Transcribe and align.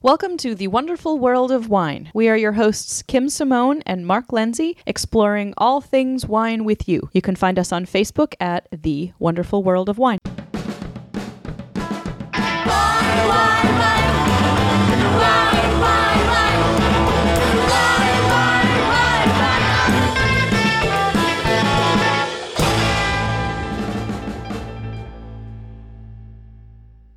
Welcome 0.00 0.36
to 0.36 0.54
the 0.54 0.68
wonderful 0.68 1.18
world 1.18 1.50
of 1.50 1.68
wine. 1.68 2.12
We 2.14 2.28
are 2.28 2.36
your 2.36 2.52
hosts, 2.52 3.02
Kim 3.02 3.28
Simone 3.28 3.82
and 3.84 4.06
Mark 4.06 4.32
Lindsay, 4.32 4.76
exploring 4.86 5.54
all 5.58 5.80
things 5.80 6.24
wine 6.24 6.62
with 6.62 6.88
you. 6.88 7.10
You 7.12 7.20
can 7.20 7.34
find 7.34 7.58
us 7.58 7.72
on 7.72 7.84
Facebook 7.84 8.34
at 8.38 8.68
The 8.70 9.10
Wonderful 9.18 9.64
World 9.64 9.88
of 9.88 9.98
Wine. 9.98 10.20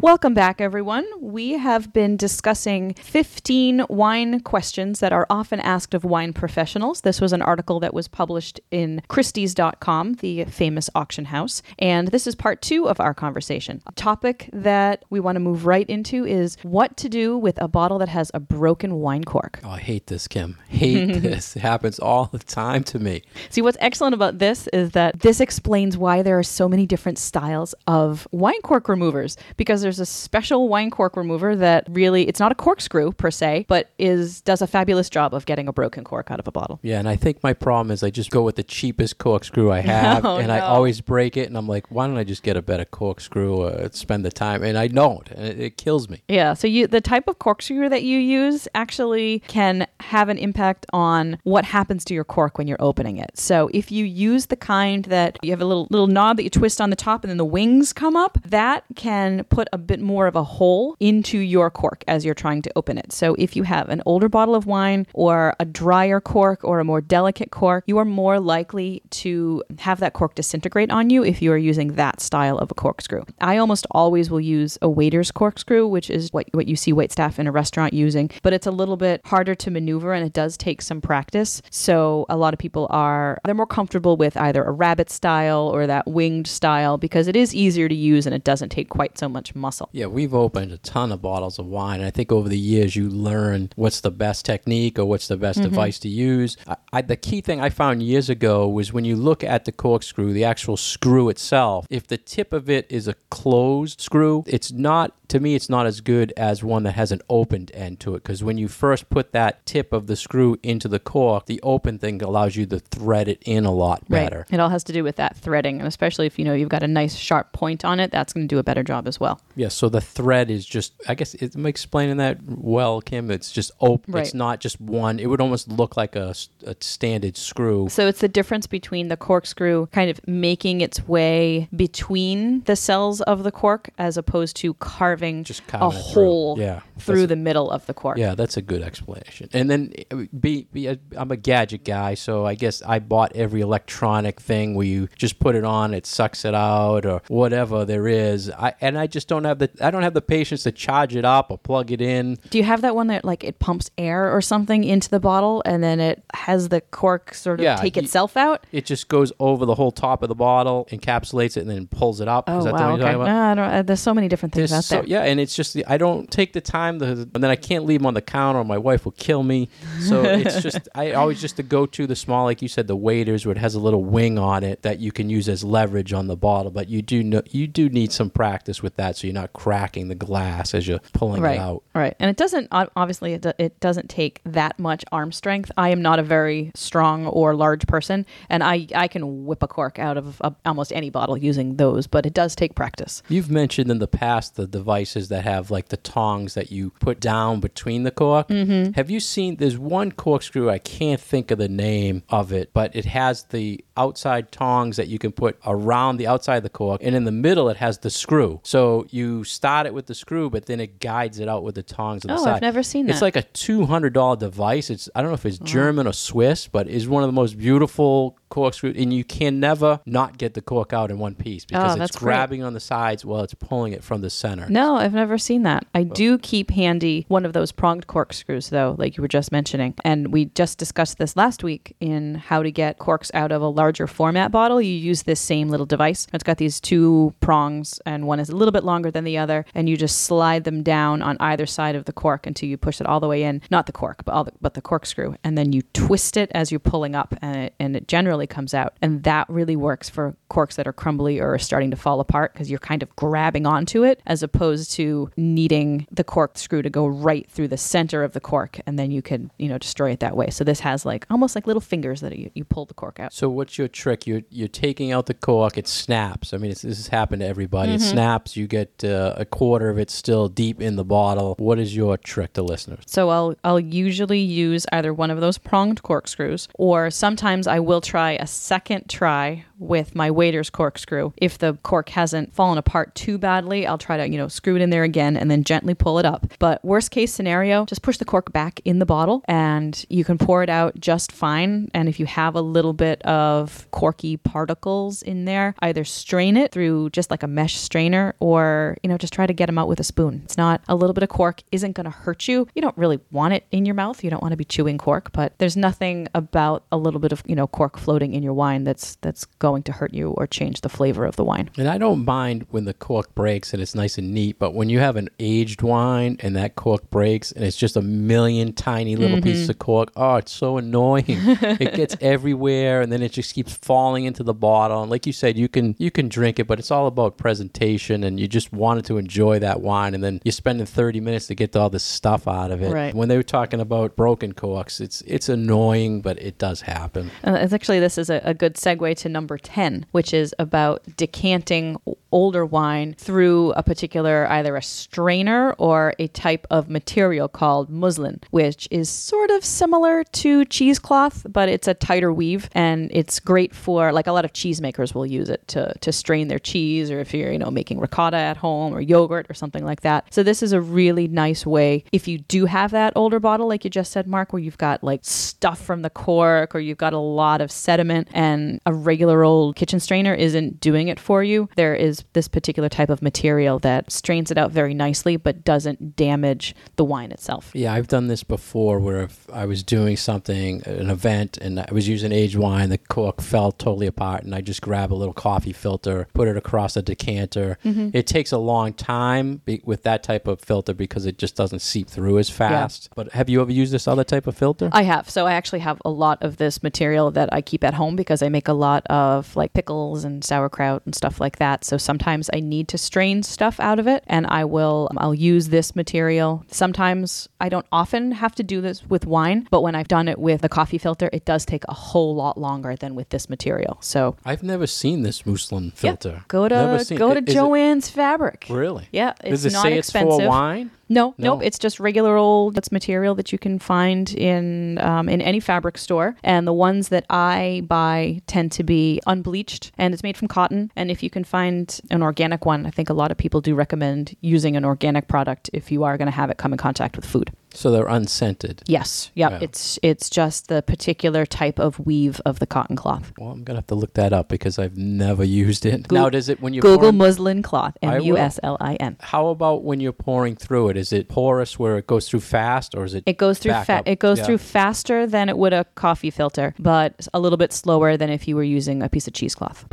Welcome 0.02 0.34
back, 0.34 0.60
everyone. 0.60 1.06
We 1.20 1.52
have 1.52 1.94
been 1.94 2.18
discussing 2.18 2.96
15 2.96 3.86
wine 3.88 4.40
questions 4.40 5.00
that 5.00 5.14
are 5.14 5.28
often 5.30 5.60
asked 5.60 5.94
of 5.94 6.04
wine 6.04 6.34
professionals. 6.34 7.02
This 7.02 7.22
was 7.22 7.34
an 7.34 7.44
article 7.44 7.80
that 7.82 7.94
was 7.94 8.08
published 8.08 8.60
in 8.72 9.04
Christie's.com, 9.10 10.14
the 10.16 10.46
famous 10.46 10.90
auction 10.96 11.26
house. 11.26 11.62
And 11.78 12.08
this 12.08 12.26
is 12.26 12.34
part 12.34 12.64
two 12.64 12.90
of 12.90 13.00
our 13.00 13.14
conversation. 13.14 13.84
A 13.86 13.92
topic 13.92 14.50
that 14.54 15.06
we 15.12 15.20
want 15.20 15.36
to 15.36 15.40
move 15.40 15.68
right 15.68 15.88
into 15.88 16.26
is 16.26 16.58
what 16.64 16.98
to 16.98 17.08
do 17.08 17.38
with 17.38 17.62
a 17.62 17.68
bottle 17.68 18.00
that 18.00 18.10
has 18.10 18.32
a 18.34 18.40
broken 18.40 18.96
wine 18.96 19.24
cork. 19.24 19.60
Oh, 19.64 19.70
I 19.70 19.80
hate 19.80 20.08
this, 20.08 20.28
Kim. 20.28 20.58
Hate 20.68 21.14
this. 21.22 21.56
It 21.56 21.60
happens 21.60 22.00
all 22.00 22.26
the 22.26 22.40
time 22.40 22.84
to 22.86 22.98
me. 22.98 23.22
See, 23.52 23.62
what's 23.62 23.78
excellent 23.80 24.16
about 24.16 24.40
this 24.40 24.68
is 24.74 24.94
that 24.94 25.20
this 25.20 25.40
explains 25.40 25.96
why 25.96 26.24
there 26.24 26.40
are 26.40 26.44
so 26.44 26.68
many 26.68 26.88
different 26.88 27.20
styles 27.20 27.76
of 27.86 28.28
wine 28.32 28.62
cork 28.64 28.90
removers 28.90 29.38
because 29.58 29.84
there's 29.84 29.91
a 30.00 30.06
special 30.06 30.70
wine 30.70 30.90
cork 30.90 31.18
remover 31.18 31.56
that 31.56 31.88
really 31.90 32.28
it's 32.28 32.40
not 32.40 32.52
a 32.52 32.56
corkscrew 32.56 33.12
per 33.12 33.32
se, 33.32 33.66
but 33.68 33.92
is 33.98 34.42
does 34.42 34.62
a 34.62 34.68
fabulous 34.68 35.10
job 35.10 35.34
of 35.34 35.46
getting 35.46 35.68
a 35.68 35.74
broken 35.74 36.04
cork 36.04 36.32
out 36.32 36.40
of 36.40 36.48
a 36.48 36.52
bottle. 36.52 36.80
Yeah, 36.82 37.00
and 37.00 37.08
I 37.10 37.16
think 37.16 37.44
my 37.44 37.54
problem 37.54 37.92
is 37.92 38.04
I 38.04 38.10
just 38.10 38.32
go 38.32 38.42
with 38.42 38.56
the 38.56 38.64
cheapest 38.64 39.18
corkscrew 39.18 39.72
I 39.72 39.80
have, 39.82 40.26
Oh, 40.26 40.38
and 40.38 40.52
I 40.52 40.60
always 40.60 41.02
break 41.02 41.38
it, 41.38 41.48
and 41.48 41.58
I'm 41.58 41.68
like, 41.68 41.90
why 41.92 42.08
don't 42.08 42.18
I 42.18 42.24
just 42.24 42.44
get 42.44 42.58
a 42.58 42.62
better 42.62 42.86
corkscrew 42.86 43.64
or 43.64 43.90
spend 43.92 44.26
the 44.26 44.32
time? 44.32 44.64
And 44.64 44.78
I 44.78 44.88
don't, 44.88 45.30
and 45.32 45.46
it, 45.46 45.60
it 45.60 45.78
kills 45.78 46.10
me. 46.10 46.22
Yeah, 46.28 46.54
so 46.54 46.68
you 46.68 46.88
the 46.88 47.02
type 47.02 47.28
of 47.28 47.40
corkscrew 47.40 47.90
that 47.90 48.04
you 48.04 48.20
use 48.20 48.68
actually 48.76 49.40
can 49.48 49.88
have 50.00 50.30
an 50.30 50.38
impact 50.38 50.86
on 50.94 51.38
what 51.44 51.66
happens 51.66 52.06
to 52.06 52.14
your 52.14 52.24
cork 52.24 52.58
when 52.58 52.68
you're 52.68 52.82
opening 52.82 53.18
it. 53.18 53.38
So 53.38 53.70
if 53.74 53.92
you 53.92 54.06
use 54.06 54.48
the 54.48 54.56
kind 54.56 55.06
that 55.06 55.38
you 55.42 55.52
have 55.52 55.62
a 55.62 55.66
little 55.66 55.88
little 55.90 56.08
knob 56.08 56.38
that 56.38 56.44
you 56.44 56.50
twist 56.50 56.80
on 56.82 56.90
the 56.90 56.96
top 56.96 57.24
and 57.24 57.30
then 57.30 57.38
the 57.38 57.46
wings 57.46 57.94
come 57.94 58.16
up, 58.16 58.38
that 58.46 58.84
can 58.96 59.44
put 59.46 59.68
a 59.74 59.78
bit 59.82 60.00
more 60.00 60.28
of 60.28 60.36
a 60.36 60.44
hole 60.44 60.96
into 61.00 61.38
your 61.38 61.70
cork 61.70 62.04
as 62.08 62.24
you're 62.26 62.34
trying 62.34 62.62
to 62.62 62.72
open 62.76 62.98
it. 62.98 63.12
So 63.12 63.36
if 63.38 63.56
you 63.56 63.64
have 63.64 63.90
an 63.90 64.02
older 64.06 64.30
bottle 64.30 64.56
of 64.56 64.66
wine 64.66 65.08
or 65.14 65.54
a 65.60 65.66
drier 65.66 66.22
cork 66.22 66.64
or 66.64 66.80
a 66.80 66.84
more 66.84 67.02
delicate 67.02 67.52
cork, 67.52 67.84
you 67.88 67.98
are 67.98 68.06
more 68.06 68.40
likely 68.40 69.02
to 69.12 69.64
have 69.80 70.00
that 70.00 70.14
cork 70.14 70.36
disintegrate 70.36 70.92
on 70.92 71.10
you 71.10 71.24
if 71.24 71.42
you 71.42 71.52
are 71.52 71.58
using 71.58 71.94
that 71.94 72.22
style 72.22 72.58
of 72.58 72.72
a 72.72 72.74
corkscrew. 72.74 73.24
I 73.40 73.58
almost 73.58 73.86
always 73.92 74.30
will 74.30 74.42
use 74.42 74.78
a 74.82 74.90
waiter's 74.90 75.32
corkscrew, 75.32 75.88
which 75.88 76.10
is 76.10 76.30
what, 76.32 76.48
what 76.54 76.68
you 76.68 76.76
see 76.76 76.94
wait 76.94 77.12
staff 77.12 77.40
in 77.40 77.48
a 77.48 77.52
restaurant 77.52 77.94
using, 77.94 78.30
but 78.44 78.54
it's 78.54 78.68
a 78.68 78.72
little 78.72 78.98
bit 78.98 79.22
harder 79.26 79.56
to 79.56 79.72
maneuver 79.72 80.14
and 80.14 80.26
it 80.26 80.34
does 80.34 80.58
take 80.58 80.82
some 80.82 81.02
practice. 81.02 81.62
So 81.70 82.26
a 82.30 82.38
lot 82.38 82.54
of 82.54 82.60
people 82.60 82.88
are 82.90 83.40
they're 83.46 83.56
more 83.56 83.66
comfortable 83.66 84.18
with 84.18 84.38
either 84.38 84.64
a 84.64 84.72
rabbit 84.72 85.10
style 85.10 85.70
or 85.74 85.88
that 85.88 86.08
winged 86.08 86.48
style 86.48 86.98
because 86.98 87.28
it 87.28 87.36
is 87.36 87.56
easier 87.56 87.88
to 87.88 87.96
use 87.96 88.26
and 88.26 88.36
it 88.36 88.44
doesn't 88.44 88.70
take 88.70 88.90
quite 88.90 89.18
so 89.18 89.28
much 89.28 89.56
muscle. 89.56 89.71
Yeah, 89.92 90.08
we've 90.08 90.34
opened 90.34 90.72
a 90.72 90.78
ton 90.78 91.12
of 91.12 91.22
bottles 91.22 91.60
of 91.60 91.66
wine. 91.66 92.02
I 92.02 92.10
think 92.12 92.32
over 92.32 92.50
the 92.50 92.58
years 92.58 92.96
you 92.96 93.10
learn 93.10 93.70
what's 93.76 94.02
the 94.02 94.12
best 94.12 94.46
technique 94.46 94.98
or 95.00 95.06
what's 95.06 95.28
the 95.28 95.38
best 95.38 95.60
Mm-hmm. 95.60 95.70
device 95.70 96.00
to 96.00 96.10
use. 96.10 96.58
I, 96.68 96.76
I, 96.94 97.02
the 97.02 97.16
key 97.18 97.42
thing 97.42 97.60
I 97.62 97.70
found 97.70 98.02
years 98.04 98.30
ago 98.30 98.68
was 98.68 98.92
when 98.94 99.06
you 99.06 99.16
look 99.16 99.44
at 99.44 99.66
the 99.66 99.72
corkscrew, 99.72 100.34
the 100.34 100.44
actual 100.46 100.78
screw 100.78 101.30
itself, 101.30 101.86
if 101.90 102.08
the 102.08 102.18
tip 102.18 102.54
of 102.54 102.70
it 102.70 102.86
is 102.90 103.08
a 103.08 103.16
closed 103.30 104.02
screw, 104.02 104.44
it's 104.48 104.72
not, 104.72 105.16
to 105.32 105.40
me, 105.40 105.56
it's 105.56 105.70
not 105.70 105.86
as 105.86 106.02
good 106.02 106.34
as 106.36 106.62
one 106.62 106.84
that 106.84 106.92
has 106.96 107.14
an 107.14 107.22
opened 107.30 107.72
end 107.74 108.02
to 108.02 108.16
it. 108.16 108.24
Because 108.24 108.44
when 108.44 108.58
you 108.58 108.68
first 108.68 109.10
put 109.10 109.32
that 109.32 109.66
tip 109.66 109.94
of 109.94 110.08
the 110.08 110.18
screw 110.18 110.58
into 110.62 110.90
the 110.90 111.00
cork, 111.00 111.46
the 111.46 111.62
open 111.64 111.98
thing 111.98 112.22
allows 112.22 112.58
you 112.58 112.66
to 112.66 112.80
thread 112.80 113.30
it 113.30 113.42
in 113.46 113.64
a 113.64 113.72
lot 113.72 114.08
better. 114.10 114.40
Right. 114.40 114.54
It 114.56 114.60
all 114.60 114.68
has 114.68 114.84
to 114.86 114.94
do 114.94 115.06
with 115.06 115.16
that 115.16 115.38
threading, 115.38 115.80
and 115.80 115.88
especially 115.88 116.26
if 116.26 116.38
you 116.38 116.44
know 116.44 116.54
you've 116.54 116.68
got 116.68 116.84
a 116.84 116.88
nice 116.88 117.16
sharp 117.16 117.54
point 117.54 117.86
on 117.86 118.02
it, 118.02 118.12
that's 118.12 118.34
going 118.34 118.46
to 118.46 118.54
do 118.54 118.60
a 118.60 118.64
better 118.64 118.84
job 118.84 119.08
as 119.08 119.22
well. 119.22 119.40
Yeah, 119.56 119.70
so 119.70 119.88
the 119.88 120.02
thread 120.02 120.52
is 120.52 120.66
just, 120.66 120.94
I 121.08 121.16
guess, 121.16 121.34
it, 121.36 121.56
am 121.56 121.66
I 121.66 121.70
explaining 121.70 122.18
that 122.18 122.40
well, 122.46 123.00
Kim? 123.00 123.32
It's 123.32 123.54
just 123.54 123.72
open. 123.80 124.14
Right. 124.14 124.24
It's 124.24 124.34
not 124.34 124.60
just 124.60 124.82
one. 124.82 125.18
It 125.18 125.28
would 125.28 125.40
almost 125.40 125.70
look 125.70 125.96
like 125.96 126.18
a 126.18 126.36
standard 126.82 127.38
screw. 127.38 127.88
So 127.90 128.06
it's 128.06 128.20
the 128.20 128.28
difference 128.28 128.68
between 128.68 129.08
the 129.08 129.16
corkscrew 129.16 129.88
kind 129.88 130.10
of 130.10 130.20
making 130.28 130.82
its 130.82 131.08
way 131.08 131.70
between 131.74 132.64
the 132.64 132.76
cells 132.76 133.22
of 133.22 133.44
the 133.44 133.52
cork 133.52 133.92
as 133.98 134.18
opposed 134.18 134.58
to 134.58 134.74
carving 134.74 135.21
Just 135.44 135.62
a 135.74 135.88
it 135.88 135.92
through. 136.14 136.24
hole 136.24 136.56
Yeah, 136.60 136.82
through 137.00 137.28
the 137.28 137.36
middle 137.36 137.72
of 137.72 137.86
the 137.86 137.94
cork. 137.94 138.18
Yeah, 138.18 138.36
that's 138.36 138.58
a 138.58 138.62
good 138.62 138.82
explanation. 138.82 139.50
And 139.54 139.70
then 139.70 139.94
uh, 140.12 140.24
be, 140.40 140.68
be 140.72 140.88
a, 140.88 141.00
I'm 141.16 141.32
a 141.32 141.38
gadget 141.38 141.84
guy, 141.84 142.16
so 142.16 142.46
I 142.46 142.56
guess 142.56 142.82
I 142.82 143.00
bought 143.00 143.32
every 143.36 143.62
electronic 143.62 144.40
thing 144.40 144.76
where 144.76 144.86
you 144.86 145.08
just 145.16 145.40
put 145.40 145.56
it 145.56 145.64
on, 145.64 145.94
it 145.94 146.06
sucks 146.06 146.46
it 146.46 146.56
out, 146.56 147.06
or 147.06 147.22
whatever 147.28 147.86
there 147.86 148.08
is. 148.08 148.50
I 148.50 148.74
and 148.82 148.98
I 148.98 149.08
just 149.08 149.28
don't 149.28 149.44
have 149.44 149.60
the 149.60 149.70
I 149.80 149.92
don't 149.92 150.04
have 150.04 150.14
the 150.14 150.22
patience 150.22 150.64
to 150.64 150.72
charge 150.72 151.16
it 151.16 151.26
up 151.26 151.52
or 151.52 151.58
plug 151.58 151.92
it 151.92 152.02
in. 152.02 152.38
Do 152.50 152.58
you 152.58 152.64
have 152.64 152.82
that 152.82 152.96
one 152.96 153.08
that 153.08 153.24
like 153.24 153.44
it 153.44 153.60
pumps 153.60 153.90
air 153.98 154.36
or 154.36 154.42
something 154.42 154.84
into 154.84 155.10
the 155.10 155.20
bottle 155.20 155.62
and 155.66 155.84
then 155.84 156.00
it 156.00 156.24
has 156.34 156.70
the 156.70 156.82
cork 156.82 157.34
sort 157.34 157.60
of 157.60 157.64
Yeah, 157.64 157.76
take 157.78 157.98
itself 157.98 158.36
out? 158.38 158.66
It 158.72 158.86
just 158.86 159.08
goes 159.08 159.32
over 159.40 159.66
the 159.66 159.76
whole 159.76 159.92
top 159.92 160.24
of 160.24 160.30
the 160.30 160.36
bottle, 160.36 160.88
encapsulates 160.92 161.58
it, 161.58 161.62
and 161.62 161.70
then 161.70 161.88
pulls 161.88 162.22
it 162.22 162.28
up. 162.28 162.46
Oh 162.48 162.60
is 162.60 162.66
that 162.66 162.76
the 162.76 162.82
wow! 162.82 162.94
Okay. 162.94 163.02
talking 163.04 163.16
about? 163.22 163.26
No, 163.26 163.42
I 163.42 163.56
don't, 163.56 163.80
uh, 163.80 163.82
there's 163.84 164.00
so 164.00 164.14
many 164.14 164.28
different 164.28 164.54
things 164.54 164.70
There's 164.72 164.80
out 164.80 164.84
so, 164.84 164.96
there. 164.96 165.06
Yeah, 165.12 165.24
and 165.24 165.42
it's 165.42 165.56
just 165.56 165.74
the, 165.74 165.86
I 165.86 165.98
don't 165.98 166.32
take 166.32 166.54
the 166.54 166.62
time 166.62 167.00
to, 167.00 167.06
and 167.06 167.34
then 167.44 167.52
I 167.52 167.58
can't 167.58 167.84
leave 167.86 168.00
them 168.00 168.06
on 168.08 168.14
the 168.14 168.22
counter, 168.22 168.60
or 168.60 168.64
my 168.64 168.78
wife 168.78 169.04
will 169.04 169.12
kill 169.12 169.44
me. 169.44 169.68
So 170.00 170.22
it's 170.26 170.62
just 170.62 170.88
I 170.96 171.12
always 171.12 171.42
just 171.42 171.58
to 171.58 171.64
go 171.64 171.86
to 171.88 172.08
the 172.08 172.16
small, 172.16 172.46
like 172.46 172.62
you 172.62 172.70
said, 172.70 172.88
the 172.88 172.96
waiters 172.96 173.46
where 173.46 173.52
it 173.52 173.60
has 173.60 173.76
a 173.76 173.80
little 173.80 174.06
wing 174.06 174.40
on 174.40 174.64
it 174.64 174.84
that 174.84 175.00
you 175.00 175.12
can 175.12 175.30
use 175.30 175.50
as 175.50 175.64
leverage 175.66 176.14
on 176.14 176.28
the 176.28 176.38
bottle. 176.38 176.72
But 176.72 176.88
you 176.90 177.02
do 177.02 177.24
know 177.24 177.42
you 177.50 177.68
do 177.68 177.90
need 177.90 178.12
some 178.14 178.30
practice 178.30 178.82
with 178.82 178.96
that, 178.96 179.18
so 179.18 179.28
you're 179.28 179.34
not 179.34 179.52
cracking 179.54 180.08
the 180.08 180.16
glass 180.16 180.74
as 180.74 180.88
you're 180.88 181.00
pulling 181.14 181.42
right 181.42 181.56
it 181.56 181.60
out. 181.60 181.84
right 181.94 182.16
and 182.20 182.30
it 182.30 182.38
doesn't 182.38 182.68
obviously 182.72 183.34
it, 183.34 183.42
do- 183.42 183.54
it 183.58 183.80
doesn't 183.80 184.10
take 184.10 184.40
that 184.46 184.78
much 184.80 185.04
arm 185.12 185.32
strength 185.32 185.72
i 185.78 185.90
am 185.90 186.02
not 186.02 186.20
a 186.20 186.24
very 186.24 186.72
strong 186.76 187.26
or 187.28 187.56
large 187.56 187.86
person 187.88 188.26
and 188.50 188.64
i 188.64 188.88
i 188.96 189.08
can 189.08 189.46
whip 189.46 189.62
a 189.64 189.68
cork 189.68 190.00
out 190.00 190.18
of 190.18 190.40
a, 190.42 190.56
almost 190.66 190.92
any 190.94 191.10
bottle 191.10 191.38
using 191.38 191.76
those 191.78 192.08
but 192.08 192.26
it 192.26 192.34
does 192.34 192.56
take 192.56 192.76
practice 192.76 193.22
You've 193.30 193.52
mentioned 193.52 193.92
in 193.92 194.00
the 194.00 194.08
past 194.08 194.56
the 194.56 194.66
devices 195.02 195.30
that 195.30 195.44
have 195.44 195.72
like 195.72 195.90
the 195.90 195.98
tongs 195.98 196.54
that 196.54 196.72
you 196.72 196.92
put 197.00 197.20
down 197.20 197.60
between 197.60 198.04
the 198.04 198.12
cork. 198.12 198.48
Mm-hmm. 198.50 198.94
Have 198.94 199.10
you 199.10 199.20
seen? 199.20 199.56
There's 199.58 199.78
one 199.78 200.12
corkscrew 200.12 200.70
I 200.70 200.78
can't 200.80 201.20
think 201.20 201.52
of 201.52 201.58
the 201.58 201.68
name 201.70 202.24
of 202.30 202.52
it, 202.52 202.72
but 202.74 202.96
it 202.96 203.06
has 203.06 203.44
the 203.46 203.84
outside 203.98 204.52
tongs 204.52 204.98
that 204.98 205.08
you 205.08 205.20
can 205.20 205.32
put 205.32 205.58
around 205.66 206.18
the 206.18 206.28
outside 206.28 206.58
of 206.58 206.64
the 206.64 206.70
cork, 206.70 207.02
and 207.04 207.16
in 207.16 207.24
the 207.26 207.32
middle 207.32 207.70
it 207.70 207.78
has 207.78 208.00
the 208.00 208.10
screw. 208.10 208.60
So 208.64 209.06
you 209.10 209.44
start 209.44 209.86
it 209.88 209.94
with 209.94 210.06
the 210.06 210.16
screw, 210.16 210.50
but 210.50 210.66
then 210.66 210.80
it 210.80 211.00
guides 211.00 211.40
it 211.40 211.48
out 211.48 211.64
with 211.64 211.76
the 211.76 211.84
tongs 211.84 212.24
on 212.26 212.30
the 212.36 212.42
Oh, 212.42 212.44
side. 212.44 212.56
I've 212.56 212.62
never 212.62 212.84
seen 212.84 213.08
that. 213.08 213.14
It's 213.14 213.22
like 213.22 213.36
a 213.36 213.44
two 213.44 213.86
hundred 213.86 214.14
dollar 214.14 214.36
device. 214.38 214.90
It's 214.90 215.10
I 215.16 215.22
don't 215.22 215.32
know 215.32 215.36
if 215.36 215.46
it's 215.46 215.60
German 215.60 216.08
or 216.08 216.14
Swiss, 216.14 216.68
but 216.68 216.88
it's 216.88 217.08
one 217.08 217.24
of 217.24 217.28
the 217.28 217.34
most 217.34 217.58
beautiful 217.58 218.38
corkscrew, 218.52 218.94
and 218.96 219.12
you 219.12 219.24
can 219.24 219.60
never 219.60 220.00
not 220.06 220.38
get 220.38 220.54
the 220.54 220.62
cork 220.62 220.94
out 220.94 221.10
in 221.10 221.18
one 221.18 221.34
piece 221.34 221.64
oh, 221.64 221.68
because 221.70 221.98
Oh, 221.98 222.04
it's 222.04 222.16
great. 222.18 222.26
grabbing 222.36 222.64
on 222.64 222.74
the 222.74 222.80
sides 222.80 223.26
while 223.26 223.42
it's 223.42 223.54
pulling 223.56 223.94
it 223.94 224.04
from 224.04 224.22
the 224.22 224.30
center. 224.30 224.68
no 224.70 224.98
i've 224.98 225.14
never 225.14 225.38
seen 225.40 225.64
that. 225.64 225.86
I 225.96 226.04
do 226.04 226.38
keep 226.38 226.70
handy 226.72 227.26
one 227.30 227.46
of 227.46 227.54
those 227.54 227.72
pronged 227.72 228.06
corkscrews 228.08 228.70
though 228.70 228.96
like 229.00 229.18
you 229.18 229.22
were 229.22 229.28
just 229.28 229.52
mentioning. 229.52 229.94
And 230.04 230.32
we 230.32 230.46
just 230.46 230.78
discussed 230.78 231.18
this 231.18 231.36
last 231.36 231.64
week 231.64 231.96
in 232.00 232.36
how 232.36 232.62
to 232.62 232.72
get 232.72 232.98
corks 233.00 233.32
out 233.34 233.52
of 233.52 233.62
a 233.62 233.68
larger 233.68 234.06
format 234.08 234.52
bottle. 234.52 234.82
You 234.82 234.94
use 234.94 235.24
this 235.24 235.40
same 235.40 235.70
little 235.70 235.86
device. 235.86 236.28
It's 236.34 236.44
got 236.44 236.58
these 236.58 236.80
two 236.80 237.34
prongs 237.40 238.00
and 238.06 238.28
one 238.28 238.40
is 238.40 238.50
a 238.50 238.56
little 238.56 238.72
bit 238.72 238.84
longer 238.84 239.10
than 239.12 239.24
the 239.24 239.38
other 239.38 239.66
and 239.74 239.88
you 239.90 239.96
just 239.98 240.20
slide 240.24 240.64
them 240.66 240.84
down 240.84 241.22
on 241.22 241.38
either 241.40 241.66
side 241.66 241.96
of 241.96 242.06
the 242.06 242.14
cork 242.14 242.46
until 242.46 242.68
you 242.70 242.78
push 242.78 243.00
it 243.02 243.08
all 243.08 243.20
the 243.20 243.28
way 243.28 243.44
in. 243.44 243.62
Not 243.72 243.86
the 243.86 243.92
cork 243.92 244.24
but 244.26 244.34
all 244.34 244.44
the, 244.44 244.52
but 244.62 244.74
the 244.74 244.82
corkscrew 244.82 245.36
and 245.44 245.58
then 245.58 245.72
you 245.74 245.82
twist 245.94 246.38
it 246.38 246.52
as 246.54 246.72
you're 246.72 246.80
pulling 246.80 247.16
up 247.16 247.34
and 247.42 247.56
it, 247.58 247.74
and 247.80 247.96
it 247.96 248.08
generally 248.08 248.41
comes 248.48 248.74
out. 248.74 248.94
And 249.02 249.24
that 249.24 249.50
really 249.50 249.76
works 249.76 250.10
for 250.10 250.36
corks 250.50 250.76
that 250.76 250.88
are 250.88 250.94
crumbly 250.94 251.40
or 251.40 251.54
are 251.54 251.60
starting 251.60 251.92
to 251.92 251.98
fall 251.98 252.20
apart 252.20 252.54
because 252.54 252.70
you're 252.70 252.80
kind 252.80 253.02
of 253.04 253.16
grabbing 253.16 253.66
onto 253.66 254.04
it 254.04 254.22
as 254.26 254.44
opposed 254.44 254.92
to 254.92 255.30
needing 255.38 256.08
the 256.12 256.24
cork 256.24 256.58
screw 256.58 256.82
to 256.82 256.90
go 256.90 257.08
right 257.08 257.50
through 257.50 257.68
the 257.68 257.78
center 257.78 258.24
of 258.24 258.34
the 258.34 258.40
cork 258.42 258.80
and 258.86 259.00
then 259.00 259.12
you 259.12 259.22
can, 259.22 259.52
you 259.58 259.70
know, 259.70 259.78
destroy 259.78 260.12
it 260.12 260.20
that 260.20 260.36
way. 260.36 260.50
So 260.50 260.64
this 260.64 260.82
has 260.82 261.06
like 261.06 261.26
almost 261.30 261.56
like 261.56 261.68
little 261.68 261.82
fingers 261.82 262.22
that 262.22 262.38
you, 262.38 262.52
you 262.54 262.64
pull 262.64 262.86
the 262.86 262.94
cork 262.94 263.20
out. 263.20 263.34
So 263.34 263.50
what's 263.50 263.78
your 263.78 263.88
trick? 263.88 264.28
You're 264.28 264.42
you're 264.50 264.68
taking 264.68 265.12
out 265.12 265.26
the 265.26 265.34
cork. 265.34 265.78
It 265.78 265.88
snaps. 265.88 266.54
I 266.54 266.58
mean, 266.58 266.72
it's, 266.72 266.82
this 266.82 266.98
has 266.98 267.08
happened 267.08 267.42
to 267.42 267.48
everybody. 267.48 267.94
It 267.94 268.02
snaps. 268.02 268.56
You 268.56 268.68
get 268.68 269.04
uh, 269.04 269.34
a 269.38 269.46
quarter 269.46 269.90
of 269.90 269.98
it 269.98 270.10
still 270.10 270.48
deep 270.48 270.82
in 270.82 270.96
the 270.96 271.04
bottle. 271.04 271.56
What 271.58 271.80
is 271.80 271.96
your 271.96 272.18
trick 272.18 272.54
to 272.54 272.62
listeners? 272.62 273.04
So 273.08 273.30
I'll 273.30 273.56
I'll 273.64 273.80
usually 273.80 274.40
use 274.40 274.86
either 274.92 275.14
one 275.14 275.32
of 275.32 275.40
those 275.42 275.58
pronged 275.58 276.04
corkscrews 276.04 276.68
or 276.76 277.10
sometimes 277.10 277.68
I 277.68 277.80
will 277.80 278.02
try 278.02 278.31
a 278.40 278.48
second 278.48 279.10
try 279.10 279.66
with 279.82 280.16
my 280.16 280.32
waiter's 280.32 280.70
corkscrew. 280.70 281.34
If 281.38 281.58
the 281.58 281.74
cork 281.84 282.10
hasn't 282.10 282.54
fallen 282.54 282.78
apart 282.78 283.16
too 283.16 283.38
badly, 283.38 283.86
I'll 283.86 283.98
try 283.98 284.18
to, 284.18 284.30
you 284.30 284.38
know, 284.38 284.48
screw 284.48 284.76
it 284.76 284.82
in 284.82 284.92
there 284.92 285.04
again 285.04 285.36
and 285.36 285.50
then 285.50 285.64
gently 285.64 285.94
pull 285.94 286.20
it 286.20 286.26
up. 286.26 286.48
But 286.60 286.84
worst 286.86 287.12
case 287.12 287.34
scenario, 287.34 287.86
just 287.86 288.04
push 288.04 288.18
the 288.18 288.26
cork 288.26 288.54
back 288.54 288.80
in 288.86 289.00
the 289.00 289.06
bottle 289.06 289.44
and 289.48 290.06
you 290.10 290.24
can 290.24 290.38
pour 290.38 290.64
it 290.64 290.70
out 290.70 291.00
just 291.00 291.32
fine. 291.32 291.90
And 291.94 292.08
if 292.08 292.20
you 292.20 292.26
have 292.28 292.56
a 292.56 292.62
little 292.62 292.94
bit 292.94 293.22
of 293.24 293.90
corky 293.92 294.38
particles 294.38 295.22
in 295.24 295.46
there, 295.46 295.76
either 295.80 296.04
strain 296.04 296.56
it 296.58 296.72
through 296.72 297.10
just 297.10 297.32
like 297.32 297.44
a 297.44 297.48
mesh 297.48 297.76
strainer 297.76 298.36
or, 298.40 298.98
you 299.04 299.10
know, 299.10 299.18
just 299.18 299.34
try 299.34 299.48
to 299.48 299.54
get 299.54 299.66
them 299.66 299.78
out 299.78 299.88
with 299.88 300.00
a 300.00 300.04
spoon. 300.04 300.42
It's 300.46 300.58
not 300.58 300.82
a 300.88 300.96
little 300.96 301.14
bit 301.14 301.24
of 301.24 301.30
cork 301.30 301.64
isn't 301.72 301.94
going 301.94 302.06
to 302.06 302.12
hurt 302.12 302.48
you. 302.48 302.68
You 302.76 302.82
don't 302.82 302.98
really 302.98 303.20
want 303.32 303.54
it 303.56 303.66
in 303.72 303.86
your 303.86 303.96
mouth. 303.96 304.24
You 304.24 304.30
don't 304.30 304.42
want 304.42 304.52
to 304.52 304.58
be 304.58 304.66
chewing 304.66 305.00
cork, 305.00 305.32
but 305.32 305.58
there's 305.58 305.76
nothing 305.76 306.28
about 306.36 306.84
a 306.92 306.98
little 306.98 307.20
bit 307.20 307.32
of, 307.32 307.42
you 307.48 307.56
know, 307.56 307.68
cork 307.68 307.98
floating 307.98 308.34
in 308.34 308.44
your 308.44 308.54
wine 308.54 308.84
that's 308.84 309.16
that's 309.22 309.46
going 309.46 309.71
to 309.84 309.92
hurt 309.92 310.14
you 310.14 310.32
or 310.32 310.48
change 310.48 310.82
the 310.82 310.90
flavor 310.90 311.26
of 311.26 311.36
the 311.36 311.44
wine. 311.44 311.70
And 311.78 311.88
I 311.88 311.98
don't 311.98 312.26
mind 312.26 312.66
when 312.70 312.86
the 312.86 312.94
cork 312.94 313.34
breaks 313.36 313.74
and 313.74 313.82
it's 313.82 313.96
nice 313.96 314.18
and 314.18 314.34
neat, 314.34 314.60
but 314.60 314.74
when 314.74 314.90
you 314.90 315.00
have 315.00 315.16
an 315.16 315.30
aged 315.40 315.82
wine 315.82 316.38
and 316.40 316.56
that 316.56 316.76
cork 316.76 317.10
breaks 317.10 317.52
and 317.52 317.64
it's 317.64 317.78
just 317.78 317.96
a 317.96 318.02
million 318.02 318.74
tiny 318.74 319.16
little 319.16 319.42
pieces 319.42 319.70
of 319.70 319.80
cork, 319.80 320.12
oh, 320.16 320.36
it's 320.36 320.52
so 320.52 320.78
annoying. 320.78 321.26
it 321.28 321.94
gets 321.96 322.16
everywhere 322.22 323.02
and 323.02 323.12
then 323.12 323.22
it 323.22 323.32
just 323.32 323.54
keeps 323.54 323.74
falling 323.74 324.26
into 324.26 324.44
the 324.44 324.54
bottle. 324.54 325.02
And 325.02 325.12
like 325.12 325.26
you 325.26 325.34
said, 325.34 325.58
you 325.58 325.68
can 325.68 325.96
you 325.98 326.12
can 326.12 326.30
drink 326.30 326.60
it, 326.60 326.68
but 326.68 326.80
it's 326.80 326.92
all 326.92 327.08
about 327.08 327.38
presentation 327.38 328.24
and 328.24 328.40
you 328.40 328.48
just 328.48 328.74
wanted 328.74 329.06
to 329.06 329.18
enjoy 329.18 329.60
that 329.60 329.82
wine 329.82 330.14
and 330.14 330.24
then 330.24 330.42
you're 330.44 330.52
spending 330.52 330.86
30 330.86 331.20
minutes 331.20 331.48
to 331.48 331.56
get 331.56 331.76
all 331.76 331.90
this 331.90 332.04
stuff 332.04 332.48
out 332.48 332.72
of 332.72 332.82
it. 332.82 332.92
Right. 332.92 333.14
When 333.14 333.30
they 333.30 333.38
were 333.38 333.44
talking 333.44 333.80
about 333.80 334.16
broken 334.16 334.54
corks, 334.54 335.00
it's 335.00 335.22
it's 335.22 335.50
annoying, 335.50 336.22
but 336.22 336.40
it 336.40 336.58
does 336.58 336.82
happen. 336.82 337.32
Uh, 337.44 337.58
it's 337.62 337.74
actually, 337.74 338.00
this 338.00 338.18
is 338.18 338.30
a, 338.30 338.42
a 338.44 338.54
good 338.54 338.76
segue 338.76 339.16
to 339.18 339.30
number 339.30 339.58
10, 339.64 340.06
which 340.12 340.34
is 340.34 340.54
about 340.60 341.04
decanting 341.18 341.98
older 342.32 342.66
wine 342.66 343.14
through 343.18 343.72
a 343.74 343.84
particular 343.84 344.48
either 344.50 344.76
a 344.76 344.82
strainer 344.82 345.74
or 345.78 346.14
a 346.20 346.28
type 346.30 346.66
of 346.70 346.90
material 346.90 347.48
called 347.48 347.90
muslin, 347.90 348.40
which 348.52 348.88
is 348.90 349.10
sort 349.10 349.52
of 349.52 349.66
similar 349.66 350.24
to 350.24 350.66
cheesecloth, 350.66 351.46
but 351.50 351.70
it's 351.70 351.88
a 351.88 351.94
tighter 351.94 352.32
weave 352.32 352.70
and 352.74 353.10
it's 353.14 353.40
great 353.40 353.76
for 353.76 354.12
like 354.12 354.28
a 354.28 354.32
lot 354.32 354.46
of 354.46 354.54
cheesemakers 354.54 355.14
will 355.14 355.26
use 355.26 355.50
it 355.50 355.68
to 355.68 355.94
to 356.00 356.12
strain 356.12 356.48
their 356.48 356.60
cheese 356.60 357.12
or 357.12 357.20
if 357.20 357.34
you're, 357.34 357.52
you 357.52 357.60
know, 357.60 357.72
making 357.72 358.00
ricotta 358.00 358.38
at 358.38 358.58
home 358.58 358.94
or 358.94 359.02
yogurt 359.02 359.46
or 359.50 359.54
something 359.54 359.84
like 359.84 360.02
that. 360.02 360.34
So 360.34 360.44
this 360.44 360.64
is 360.64 360.72
a 360.72 360.82
really 360.82 361.28
nice 361.28 361.66
way 361.66 362.04
if 362.12 362.28
you 362.28 362.38
do 362.38 362.66
have 362.66 362.92
that 362.92 363.14
older 363.16 363.40
bottle 363.40 363.68
like 363.68 363.84
you 363.84 363.90
just 363.90 364.12
said 364.12 364.28
Mark 364.28 364.54
where 364.54 364.62
you've 364.62 364.78
got 364.78 365.04
like 365.04 365.22
stuff 365.24 365.82
from 365.82 366.02
the 366.02 366.10
cork 366.10 366.74
or 366.74 366.80
you've 366.80 366.98
got 366.98 367.14
a 367.14 367.20
lot 367.20 367.62
of 367.62 367.72
sediment 367.72 368.28
and 368.34 368.80
a 368.86 368.94
regular 368.94 369.44
old 369.44 369.51
kitchen 369.76 370.00
strainer 370.00 370.34
isn't 370.34 370.80
doing 370.80 371.08
it 371.08 371.20
for 371.20 371.44
you. 371.44 371.70
There 371.76 371.96
is 371.96 372.24
this 372.34 372.48
particular 372.48 372.90
type 372.90 373.10
of 373.10 373.22
material 373.22 373.80
that 373.80 374.12
strains 374.12 374.52
it 374.52 374.58
out 374.58 374.72
very 374.72 374.94
nicely 374.94 375.38
but 375.38 375.64
doesn't 375.64 376.16
damage 376.16 376.76
the 376.96 377.06
wine 377.06 377.32
itself. 377.32 377.72
Yeah, 377.74 377.94
I've 377.94 378.08
done 378.08 378.28
this 378.28 378.44
before 378.44 379.00
where 379.00 379.24
if 379.24 379.50
I 379.52 379.66
was 379.66 379.84
doing 379.84 380.18
something, 380.18 380.82
an 380.86 381.10
event, 381.10 381.58
and 381.58 381.80
I 381.80 381.90
was 381.92 382.08
using 382.08 382.32
aged 382.32 382.58
wine, 382.58 382.90
the 382.90 382.98
cork 382.98 383.42
fell 383.42 383.72
totally 383.72 384.08
apart, 384.08 384.44
and 384.44 384.54
I 384.54 384.62
just 384.62 384.82
grab 384.82 385.12
a 385.12 385.16
little 385.16 385.34
coffee 385.34 385.74
filter, 385.74 386.28
put 386.34 386.48
it 386.48 386.58
across 386.58 386.96
a 386.96 387.02
decanter. 387.02 387.78
Mm-hmm. 387.84 388.10
It 388.14 388.28
takes 388.28 388.52
a 388.52 388.58
long 388.58 388.94
time 388.94 389.62
be- 389.66 389.82
with 389.84 390.04
that 390.04 390.24
type 390.24 390.48
of 390.48 390.62
filter 390.62 390.94
because 390.94 391.26
it 391.26 391.38
just 391.38 391.56
doesn't 391.56 391.80
seep 391.80 392.10
through 392.10 392.38
as 392.40 392.50
fast. 392.50 393.10
But 393.16 393.32
have 393.34 393.50
you 393.50 393.62
ever 393.62 393.72
used 393.72 393.94
this 393.94 394.08
other 394.08 394.24
type 394.24 394.48
of 394.48 394.58
filter? 394.58 394.90
I 394.92 395.04
have. 395.04 395.30
So 395.30 395.48
I 395.48 395.54
actually 395.54 395.80
have 395.80 396.02
a 396.06 396.10
lot 396.10 396.42
of 396.42 396.58
this 396.58 396.84
material 396.84 397.32
that 397.32 397.54
I 397.54 397.62
keep 397.62 397.84
at 397.84 397.94
home 397.94 398.16
because 398.16 398.42
I 398.42 398.50
make 398.50 398.68
a 398.68 398.74
lot 398.74 399.06
of 399.08 399.31
like 399.56 399.74
pickles 399.74 400.24
and 400.24 400.44
sauerkraut 400.44 401.02
and 401.06 401.14
stuff 401.16 401.40
like 401.40 401.58
that. 401.58 401.84
So 401.84 401.98
sometimes 401.98 402.50
I 402.54 402.60
need 402.60 402.88
to 402.90 402.98
strain 402.98 403.44
stuff 403.44 403.80
out 403.80 404.00
of 404.00 404.08
it 404.08 404.24
and 404.28 404.46
I 404.48 404.66
will 404.66 405.08
um, 405.12 405.18
I'll 405.20 405.34
use 405.54 405.70
this 405.70 405.96
material. 405.96 406.64
Sometimes 406.70 407.48
I 407.60 407.70
don't 407.70 407.86
often 407.92 408.32
have 408.34 408.54
to 408.56 408.64
do 408.64 408.82
this 408.82 409.04
with 409.10 409.26
wine, 409.26 409.68
but 409.72 409.82
when 409.82 409.96
I've 409.96 410.08
done 410.08 410.28
it 410.28 410.40
with 410.40 410.62
the 410.62 410.70
coffee 410.70 410.98
filter, 410.98 411.30
it 411.32 411.46
does 411.46 411.66
take 411.66 411.84
a 411.88 411.94
whole 411.94 412.36
lot 412.36 412.58
longer 412.58 412.96
than 412.96 413.16
with 413.16 413.30
this 413.30 413.50
material. 413.50 413.98
So 414.02 414.36
I've 414.46 414.64
never 414.64 414.88
seen 414.88 415.24
this 415.24 415.46
muslin 415.46 415.92
filter. 415.92 416.44
go 416.48 416.68
to 416.68 417.06
go 417.18 417.34
to 417.34 417.40
it- 417.40 417.48
Jo-Ann's 417.48 418.10
Fabric. 418.10 418.66
Really? 418.70 419.08
Yeah, 419.12 419.34
it's 419.42 419.64
Does 419.64 419.66
it 419.66 419.74
not 419.74 419.84
say 419.84 419.98
expensive. 419.98 420.34
it's 420.34 420.44
for 420.44 420.50
wine? 420.50 420.92
No, 421.12 421.36
No. 421.38 421.56
nope. 421.56 421.64
It's 421.64 421.78
just 421.78 422.00
regular 422.00 422.38
old 422.38 422.76
that's 422.76 422.92
material 422.92 423.36
that 423.36 423.52
you 423.52 423.60
can 423.60 423.80
find 423.80 424.34
in 424.34 424.98
um, 425.00 425.28
in 425.28 425.42
any 425.42 425.60
fabric 425.60 425.98
store. 425.98 426.36
And 426.44 426.66
the 426.66 426.74
ones 426.74 427.10
that 427.10 427.26
I 427.30 427.84
buy 427.86 428.42
tend 428.48 428.72
to 428.74 428.84
be 428.84 429.20
unbleached, 429.28 429.92
and 429.98 430.14
it's 430.14 430.24
made 430.24 430.38
from 430.38 430.48
cotton. 430.48 430.90
And 430.96 431.12
if 431.12 431.22
you 431.22 431.30
can 431.30 431.44
find 431.44 432.00
an 432.10 432.24
organic 432.24 432.66
one, 432.66 432.86
I 432.86 432.92
think 432.92 433.10
a 433.10 433.14
lot 433.14 433.30
of 433.32 433.38
people 433.38 433.60
do 433.60 433.76
recommend 433.76 434.36
using 434.40 434.78
an 434.78 434.86
organic 434.86 435.28
product 435.28 435.70
if 435.74 435.92
you 435.92 436.04
are 436.04 436.18
going 436.18 436.28
to 436.28 436.32
have 436.32 436.50
it 436.50 436.58
come 436.58 436.72
in 436.72 436.78
contact 436.78 437.18
with 437.18 437.26
food. 437.26 437.52
So 437.74 437.92
they're 437.92 438.08
unscented. 438.08 438.84
Yes, 438.88 439.32
yep. 439.34 439.52
Yeah. 439.52 439.60
It's 439.62 440.00
it's 440.04 440.30
just 440.30 440.68
the 440.68 440.82
particular 440.82 441.46
type 441.46 441.80
of 441.80 442.00
weave 442.00 442.42
of 442.46 442.60
the 442.60 442.68
cotton 442.68 442.96
cloth. 442.96 443.32
Well, 443.38 443.52
I'm 443.52 443.64
gonna 443.64 443.80
have 443.80 443.88
to 443.88 443.96
look 443.96 444.14
that 444.16 444.34
up 444.34 444.50
because 444.50 444.78
I've 444.78 444.98
never 444.98 445.44
used 445.66 445.86
it. 445.86 446.08
Goo- 446.08 446.16
now, 446.16 446.30
does 446.30 446.50
it 446.50 446.62
when 446.62 446.74
you 446.74 446.82
Google 446.82 447.12
muslin 447.12 447.62
cloth. 447.62 447.98
M 448.02 448.22
U 448.22 448.38
S 448.38 448.60
L 448.64 448.78
I 448.80 448.96
N. 448.96 449.18
How 449.20 449.48
about 449.48 449.84
when 449.84 450.00
you're 450.00 450.12
pouring 450.12 450.56
through 450.56 450.90
it? 450.90 450.98
Is 450.98 451.14
it 451.14 451.30
porous 451.30 451.80
where 451.80 451.98
it 451.98 452.08
goes 452.08 452.28
through 452.28 452.42
fast, 452.42 452.96
or 452.96 453.06
is 453.06 453.14
it? 453.14 453.24
It 453.26 453.38
goes 453.38 453.60
through 453.60 453.74
fa- 453.84 454.04
it 454.06 454.20
goes 454.20 454.40
yeah. 454.40 454.46
through 454.46 454.58
faster 454.60 455.26
than 455.26 455.50
it 455.50 455.58
would 455.58 455.74
a 455.74 455.86
coffee 455.96 456.32
filter, 456.32 456.74
but 456.78 457.28
a 457.34 457.40
little 457.40 457.58
bit 457.58 457.74
slower 457.74 458.18
than 458.18 458.30
if 458.30 458.48
you 458.48 458.56
were 458.56 458.64
using 458.64 459.02
a 459.02 459.10
piece 459.10 459.28
of 459.28 459.34
cheesecloth. 459.34 459.86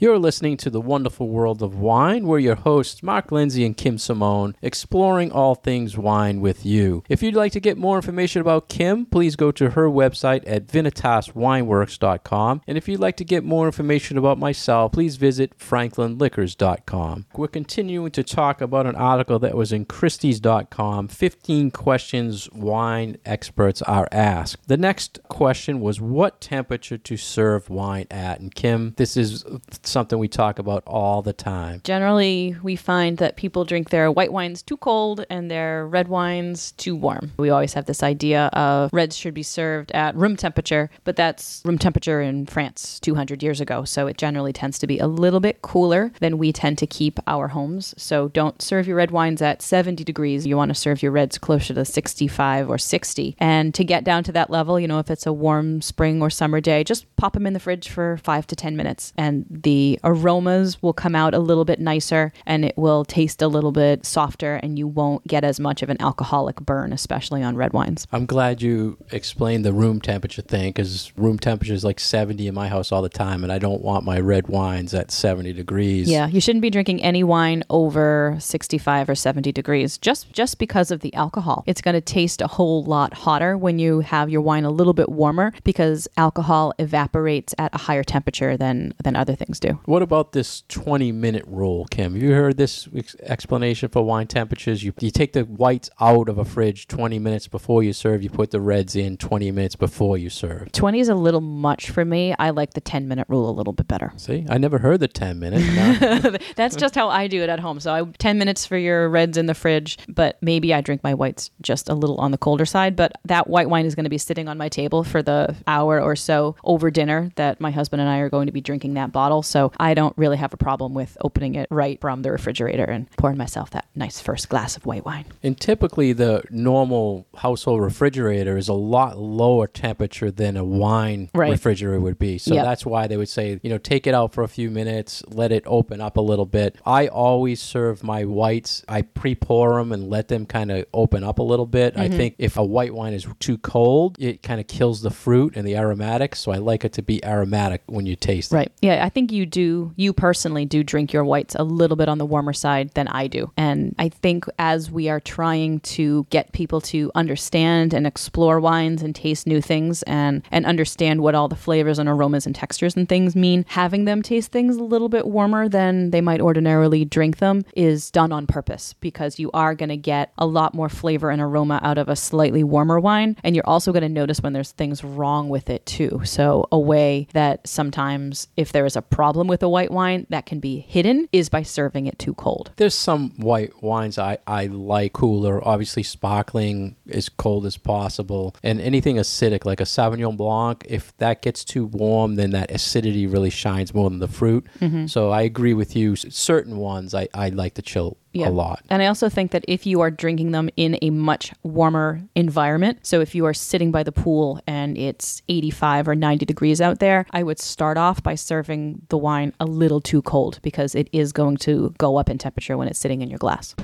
You're 0.00 0.18
listening 0.18 0.56
to 0.56 0.70
the 0.70 0.80
wonderful 0.80 1.28
world 1.28 1.62
of 1.62 1.74
wine. 1.74 2.26
We're 2.26 2.38
your 2.38 2.54
hosts, 2.54 3.02
Mark 3.02 3.30
Lindsay 3.30 3.66
and 3.66 3.76
Kim 3.76 3.98
Simone, 3.98 4.56
exploring 4.62 5.30
all 5.30 5.54
things 5.54 5.98
wine 5.98 6.40
with 6.40 6.64
you. 6.64 7.04
If 7.10 7.22
you'd 7.22 7.34
like 7.34 7.52
to 7.52 7.60
get 7.60 7.76
more 7.76 7.96
information 7.96 8.40
about 8.40 8.70
Kim, 8.70 9.04
please 9.04 9.36
go 9.36 9.52
to 9.52 9.72
her 9.72 9.90
website 9.90 10.42
at 10.46 10.66
vinitaswineworks.com. 10.66 12.62
And 12.66 12.78
if 12.78 12.88
you'd 12.88 12.98
like 12.98 13.18
to 13.18 13.24
get 13.24 13.44
more 13.44 13.66
information 13.66 14.16
about 14.16 14.38
myself, 14.38 14.92
please 14.92 15.16
visit 15.16 15.58
franklinliquors.com. 15.58 17.26
We're 17.36 17.48
continuing 17.48 18.10
to 18.12 18.22
talk 18.22 18.62
about 18.62 18.86
an 18.86 18.96
article 18.96 19.38
that 19.40 19.54
was 19.54 19.70
in 19.70 19.84
Christie's.com 19.84 21.08
15 21.08 21.70
questions 21.72 22.48
wine 22.52 23.18
experts 23.26 23.82
are 23.82 24.08
asked. 24.10 24.66
The 24.66 24.78
next 24.78 25.18
question 25.28 25.82
was 25.82 26.00
what 26.00 26.40
temperature 26.40 26.96
to 26.96 27.18
serve 27.18 27.68
wine 27.68 28.06
at? 28.10 28.40
And 28.40 28.54
Kim, 28.54 28.94
this 28.96 29.18
is 29.18 29.44
something 29.90 30.18
we 30.18 30.28
talk 30.28 30.58
about 30.58 30.82
all 30.86 31.22
the 31.22 31.32
time. 31.32 31.80
Generally, 31.84 32.56
we 32.62 32.76
find 32.76 33.18
that 33.18 33.36
people 33.36 33.64
drink 33.64 33.90
their 33.90 34.10
white 34.10 34.32
wines 34.32 34.62
too 34.62 34.76
cold 34.76 35.24
and 35.28 35.50
their 35.50 35.86
red 35.86 36.08
wines 36.08 36.72
too 36.72 36.96
warm. 36.96 37.32
We 37.36 37.50
always 37.50 37.74
have 37.74 37.86
this 37.86 38.02
idea 38.02 38.46
of 38.52 38.90
reds 38.92 39.16
should 39.16 39.34
be 39.34 39.42
served 39.42 39.90
at 39.92 40.14
room 40.14 40.36
temperature, 40.36 40.90
but 41.04 41.16
that's 41.16 41.62
room 41.64 41.78
temperature 41.78 42.20
in 42.20 42.46
France 42.46 43.00
200 43.00 43.42
years 43.42 43.60
ago. 43.60 43.84
So 43.84 44.06
it 44.06 44.16
generally 44.16 44.52
tends 44.52 44.78
to 44.78 44.86
be 44.86 44.98
a 44.98 45.06
little 45.06 45.40
bit 45.40 45.62
cooler 45.62 46.12
than 46.20 46.38
we 46.38 46.52
tend 46.52 46.78
to 46.78 46.86
keep 46.86 47.18
our 47.26 47.48
homes. 47.48 47.94
So 47.96 48.28
don't 48.28 48.62
serve 48.62 48.86
your 48.86 48.96
red 48.96 49.10
wines 49.10 49.42
at 49.42 49.62
70 49.62 50.04
degrees. 50.04 50.46
You 50.46 50.56
want 50.56 50.70
to 50.70 50.74
serve 50.74 51.02
your 51.02 51.12
reds 51.12 51.38
closer 51.38 51.74
to 51.74 51.84
65 51.84 52.70
or 52.70 52.78
60. 52.78 53.36
And 53.38 53.74
to 53.74 53.84
get 53.84 54.04
down 54.04 54.24
to 54.24 54.32
that 54.32 54.50
level, 54.50 54.78
you 54.78 54.88
know, 54.88 54.98
if 54.98 55.10
it's 55.10 55.26
a 55.26 55.32
warm 55.32 55.82
spring 55.82 56.22
or 56.22 56.30
summer 56.30 56.60
day, 56.60 56.84
just 56.84 57.04
pop 57.16 57.32
them 57.32 57.46
in 57.46 57.52
the 57.52 57.60
fridge 57.60 57.88
for 57.88 58.18
five 58.18 58.46
to 58.48 58.56
10 58.56 58.76
minutes 58.76 59.12
and 59.16 59.46
the 59.50 59.79
the 59.80 59.98
aromas 60.04 60.82
will 60.82 60.92
come 60.92 61.14
out 61.14 61.32
a 61.32 61.38
little 61.38 61.64
bit 61.64 61.80
nicer 61.80 62.34
and 62.44 62.66
it 62.66 62.76
will 62.76 63.02
taste 63.02 63.40
a 63.40 63.48
little 63.48 63.72
bit 63.72 64.04
softer 64.04 64.56
and 64.56 64.78
you 64.78 64.86
won't 64.86 65.26
get 65.26 65.42
as 65.42 65.58
much 65.58 65.82
of 65.82 65.88
an 65.88 65.96
alcoholic 66.00 66.56
burn, 66.56 66.92
especially 66.92 67.42
on 67.42 67.56
red 67.56 67.72
wines. 67.72 68.06
I'm 68.12 68.26
glad 68.26 68.60
you 68.60 68.98
explained 69.10 69.64
the 69.64 69.72
room 69.72 69.98
temperature 69.98 70.42
thing 70.42 70.68
because 70.68 71.16
room 71.16 71.38
temperature 71.38 71.72
is 71.72 71.82
like 71.82 71.98
70 71.98 72.46
in 72.46 72.54
my 72.54 72.68
house 72.68 72.92
all 72.92 73.00
the 73.00 73.08
time, 73.08 73.42
and 73.42 73.50
I 73.50 73.58
don't 73.58 73.80
want 73.80 74.04
my 74.04 74.20
red 74.20 74.48
wines 74.48 74.92
at 74.92 75.10
70 75.10 75.54
degrees. 75.54 76.10
Yeah, 76.10 76.26
you 76.26 76.42
shouldn't 76.42 76.60
be 76.60 76.68
drinking 76.68 77.02
any 77.02 77.24
wine 77.24 77.62
over 77.70 78.36
65 78.38 79.08
or 79.08 79.14
70 79.14 79.50
degrees 79.52 79.96
just 79.96 80.30
just 80.32 80.58
because 80.58 80.90
of 80.90 81.00
the 81.00 81.14
alcohol. 81.14 81.64
It's 81.66 81.80
going 81.80 81.94
to 81.94 82.02
taste 82.02 82.42
a 82.42 82.46
whole 82.46 82.84
lot 82.84 83.14
hotter 83.14 83.56
when 83.56 83.78
you 83.78 84.00
have 84.00 84.28
your 84.28 84.42
wine 84.42 84.64
a 84.64 84.70
little 84.70 84.92
bit 84.92 85.08
warmer 85.08 85.54
because 85.64 86.06
alcohol 86.18 86.74
evaporates 86.78 87.54
at 87.56 87.74
a 87.74 87.78
higher 87.78 88.04
temperature 88.04 88.58
than 88.58 88.92
than 89.02 89.16
other 89.16 89.34
things 89.34 89.58
do. 89.58 89.69
What 89.84 90.02
about 90.02 90.32
this 90.32 90.62
20 90.68 91.12
minute 91.12 91.44
rule, 91.46 91.86
Kim? 91.86 92.16
You 92.16 92.32
heard 92.32 92.56
this 92.56 92.88
explanation 93.22 93.88
for 93.88 94.02
wine 94.02 94.26
temperatures? 94.26 94.82
You, 94.82 94.92
you 95.00 95.10
take 95.10 95.32
the 95.32 95.42
whites 95.42 95.90
out 96.00 96.28
of 96.28 96.38
a 96.38 96.44
fridge 96.44 96.88
20 96.88 97.18
minutes 97.18 97.48
before 97.48 97.82
you 97.82 97.92
serve, 97.92 98.22
you 98.22 98.30
put 98.30 98.50
the 98.50 98.60
reds 98.60 98.96
in 98.96 99.16
20 99.16 99.50
minutes 99.50 99.76
before 99.76 100.16
you 100.16 100.30
serve. 100.30 100.72
20 100.72 101.00
is 101.00 101.08
a 101.08 101.14
little 101.14 101.40
much 101.40 101.90
for 101.90 102.04
me. 102.04 102.34
I 102.38 102.50
like 102.50 102.74
the 102.74 102.80
10 102.80 103.08
minute 103.08 103.26
rule 103.28 103.48
a 103.48 103.52
little 103.52 103.72
bit 103.72 103.88
better. 103.88 104.12
See, 104.16 104.46
I 104.48 104.58
never 104.58 104.78
heard 104.78 105.00
the 105.00 105.08
10 105.08 105.38
minute. 105.38 105.60
No. 105.74 106.36
That's 106.56 106.76
just 106.76 106.94
how 106.94 107.08
I 107.08 107.26
do 107.26 107.42
it 107.42 107.48
at 107.48 107.60
home. 107.60 107.80
So 107.80 107.92
I 107.92 108.02
10 108.18 108.38
minutes 108.38 108.66
for 108.66 108.76
your 108.76 109.08
reds 109.08 109.36
in 109.36 109.46
the 109.46 109.54
fridge, 109.54 109.98
but 110.08 110.38
maybe 110.42 110.72
I 110.74 110.80
drink 110.80 111.02
my 111.02 111.14
whites 111.14 111.50
just 111.60 111.88
a 111.88 111.94
little 111.94 112.16
on 112.18 112.30
the 112.30 112.38
colder 112.38 112.66
side, 112.66 112.96
but 112.96 113.12
that 113.24 113.48
white 113.48 113.68
wine 113.68 113.86
is 113.86 113.94
going 113.94 114.04
to 114.04 114.10
be 114.10 114.18
sitting 114.18 114.48
on 114.48 114.58
my 114.58 114.68
table 114.68 115.04
for 115.04 115.22
the 115.22 115.54
hour 115.66 116.00
or 116.00 116.16
so 116.16 116.56
over 116.64 116.90
dinner 116.90 117.30
that 117.36 117.60
my 117.60 117.70
husband 117.70 118.00
and 118.00 118.10
I 118.10 118.18
are 118.18 118.30
going 118.30 118.46
to 118.46 118.52
be 118.52 118.60
drinking 118.60 118.94
that 118.94 119.12
bottle. 119.12 119.42
So 119.42 119.59
I 119.78 119.94
don't 119.94 120.16
really 120.16 120.36
have 120.36 120.52
a 120.52 120.56
problem 120.56 120.94
with 120.94 121.16
opening 121.20 121.54
it 121.54 121.68
right 121.70 122.00
from 122.00 122.22
the 122.22 122.30
refrigerator 122.32 122.84
and 122.84 123.10
pouring 123.12 123.36
myself 123.36 123.70
that 123.70 123.86
nice 123.94 124.20
first 124.20 124.48
glass 124.48 124.76
of 124.76 124.86
white 124.86 125.04
wine. 125.04 125.24
and 125.42 125.58
typically, 125.58 126.12
the 126.12 126.42
normal 126.50 127.26
household 127.36 127.80
refrigerator 127.82 128.56
is 128.56 128.68
a 128.68 128.72
lot 128.74 129.18
lower 129.18 129.66
temperature 129.66 130.30
than 130.30 130.56
a 130.56 130.64
wine 130.64 131.28
Right. 131.34 131.50
refrigerator 131.50 132.00
would 132.00 132.18
be. 132.18 132.38
So 132.38 132.54
Yep. 132.54 132.64
that's 132.64 132.86
why 132.86 133.06
they 133.06 133.16
would 133.16 133.28
say, 133.28 133.58
you 133.62 133.70
know, 133.70 133.78
take 133.78 134.06
it 134.06 134.14
out 134.14 134.32
for 134.32 134.42
a 134.44 134.48
few 134.48 134.70
minutes, 134.70 135.22
let 135.28 135.52
it 135.52 135.62
open 135.66 136.00
up 136.00 136.16
a 136.16 136.20
little 136.20 136.46
bit. 136.46 136.76
I 136.86 137.06
always 137.08 137.60
serve 137.60 138.02
my 138.02 138.24
whites. 138.24 138.82
I 138.88 139.02
pre-pour 139.02 139.78
them 139.78 139.92
and 139.92 140.08
let 140.08 140.28
them 140.28 140.46
kind 140.46 140.70
of 140.70 140.84
open 140.94 141.24
up 141.24 141.38
a 141.38 141.42
little 141.42 141.66
bit. 141.66 141.94
Mm-hmm. 141.94 142.02
I 142.02 142.08
think 142.08 142.34
if 142.38 142.56
a 142.56 142.64
white 142.64 142.94
wine 142.94 143.12
is 143.12 143.26
too 143.38 143.58
cold, 143.58 144.16
it 144.18 144.42
kind 144.42 144.60
of 144.60 144.66
kills 144.66 145.02
the 145.02 145.10
fruit 145.10 145.54
and 145.56 145.66
the 145.66 145.76
aromatics. 145.76 146.38
So 146.40 146.52
I 146.52 146.56
like 146.58 146.84
it 146.84 146.92
to 146.94 147.02
be 147.02 147.24
aromatic 147.24 147.82
when 147.86 148.06
you 148.06 148.16
taste 148.16 148.52
it. 148.52 148.56
Right. 148.56 148.72
Yeah, 148.80 149.04
I 149.04 149.08
think 149.08 149.32
you 149.32 149.39
do, 149.46 149.92
you 149.96 150.12
personally 150.12 150.64
do 150.64 150.82
drink 150.82 151.12
your 151.12 151.24
whites 151.24 151.54
a 151.54 151.64
little 151.64 151.96
bit 151.96 152.08
on 152.08 152.18
the 152.18 152.26
warmer 152.26 152.52
side 152.52 152.90
than 152.94 153.08
I 153.08 153.26
do. 153.26 153.50
And 153.56 153.94
I 153.98 154.08
think 154.08 154.44
as 154.58 154.90
we 154.90 155.08
are 155.08 155.20
trying 155.20 155.80
to 155.80 156.26
get 156.30 156.52
people 156.52 156.80
to 156.82 157.10
understand 157.14 157.94
and 157.94 158.06
explore 158.06 158.60
wines 158.60 159.02
and 159.02 159.14
taste 159.14 159.46
new 159.46 159.60
things 159.60 160.02
and, 160.04 160.42
and 160.50 160.66
understand 160.66 161.20
what 161.20 161.34
all 161.34 161.48
the 161.48 161.56
flavors 161.56 161.98
and 161.98 162.08
aromas 162.08 162.46
and 162.46 162.54
textures 162.54 162.96
and 162.96 163.08
things 163.08 163.34
mean, 163.36 163.64
having 163.68 164.04
them 164.04 164.22
taste 164.22 164.52
things 164.52 164.76
a 164.76 164.82
little 164.82 165.08
bit 165.08 165.26
warmer 165.26 165.68
than 165.68 166.10
they 166.10 166.20
might 166.20 166.40
ordinarily 166.40 167.04
drink 167.04 167.38
them 167.38 167.64
is 167.74 168.10
done 168.10 168.32
on 168.32 168.46
purpose 168.46 168.94
because 169.00 169.38
you 169.38 169.50
are 169.52 169.74
going 169.74 169.88
to 169.88 169.96
get 169.96 170.32
a 170.38 170.46
lot 170.46 170.74
more 170.74 170.88
flavor 170.88 171.30
and 171.30 171.40
aroma 171.40 171.80
out 171.82 171.98
of 171.98 172.08
a 172.08 172.16
slightly 172.16 172.64
warmer 172.64 173.00
wine. 173.00 173.36
And 173.42 173.54
you're 173.54 173.68
also 173.68 173.92
going 173.92 174.02
to 174.02 174.08
notice 174.08 174.40
when 174.40 174.52
there's 174.52 174.72
things 174.72 175.04
wrong 175.04 175.48
with 175.48 175.70
it 175.70 175.86
too. 175.86 176.22
So, 176.24 176.68
a 176.72 176.78
way 176.78 177.28
that 177.32 177.66
sometimes 177.66 178.48
if 178.56 178.72
there 178.72 178.86
is 178.86 178.96
a 178.96 179.02
problem 179.02 179.29
with 179.36 179.62
a 179.62 179.68
white 179.68 179.90
wine 179.90 180.26
that 180.30 180.46
can 180.46 180.60
be 180.60 180.80
hidden 180.80 181.28
is 181.32 181.48
by 181.48 181.62
serving 181.62 182.06
it 182.06 182.18
too 182.18 182.34
cold. 182.34 182.72
There's 182.76 182.94
some 182.94 183.30
white 183.36 183.82
wines 183.82 184.18
I, 184.18 184.38
I 184.46 184.66
like 184.66 185.12
cooler. 185.12 185.66
Obviously, 185.66 186.02
sparkling 186.02 186.96
as 187.10 187.28
cold 187.28 187.66
as 187.66 187.76
possible. 187.76 188.54
And 188.62 188.80
anything 188.80 189.16
acidic, 189.16 189.64
like 189.64 189.80
a 189.80 189.84
Sauvignon 189.84 190.36
Blanc, 190.36 190.84
if 190.88 191.16
that 191.18 191.42
gets 191.42 191.64
too 191.64 191.86
warm, 191.86 192.36
then 192.36 192.50
that 192.50 192.70
acidity 192.70 193.26
really 193.26 193.50
shines 193.50 193.94
more 193.94 194.08
than 194.10 194.18
the 194.18 194.28
fruit. 194.28 194.66
Mm-hmm. 194.80 195.06
So 195.06 195.30
I 195.30 195.42
agree 195.42 195.74
with 195.74 195.96
you. 195.96 196.16
Certain 196.16 196.76
ones 196.76 197.14
I, 197.14 197.28
I 197.34 197.48
like 197.50 197.74
to 197.74 197.82
chill 197.82 198.16
Yeah. 198.32 198.48
a 198.48 198.50
lot. 198.50 198.82
And 198.88 199.02
I 199.02 199.06
also 199.06 199.28
think 199.28 199.50
that 199.50 199.64
if 199.66 199.86
you 199.86 200.00
are 200.00 200.10
drinking 200.10 200.52
them 200.52 200.70
in 200.76 200.98
a 201.02 201.10
much 201.10 201.52
warmer 201.62 202.20
environment, 202.34 203.00
so 203.02 203.20
if 203.20 203.34
you 203.34 203.44
are 203.46 203.54
sitting 203.54 203.90
by 203.90 204.02
the 204.02 204.12
pool 204.12 204.60
and 204.66 204.96
it's 204.96 205.42
85 205.48 206.08
or 206.08 206.14
90 206.14 206.46
degrees 206.46 206.80
out 206.80 207.00
there, 207.00 207.26
I 207.32 207.42
would 207.42 207.58
start 207.58 207.98
off 207.98 208.22
by 208.22 208.36
serving 208.36 209.02
the 209.08 209.18
wine 209.18 209.52
a 209.58 209.64
little 209.64 210.00
too 210.00 210.22
cold 210.22 210.60
because 210.62 210.94
it 210.94 211.08
is 211.12 211.32
going 211.32 211.56
to 211.58 211.94
go 211.98 212.16
up 212.16 212.30
in 212.30 212.38
temperature 212.38 212.76
when 212.76 212.88
it's 212.88 212.98
sitting 212.98 213.20
in 213.20 213.30
your 213.30 213.38
glass. 213.38 213.74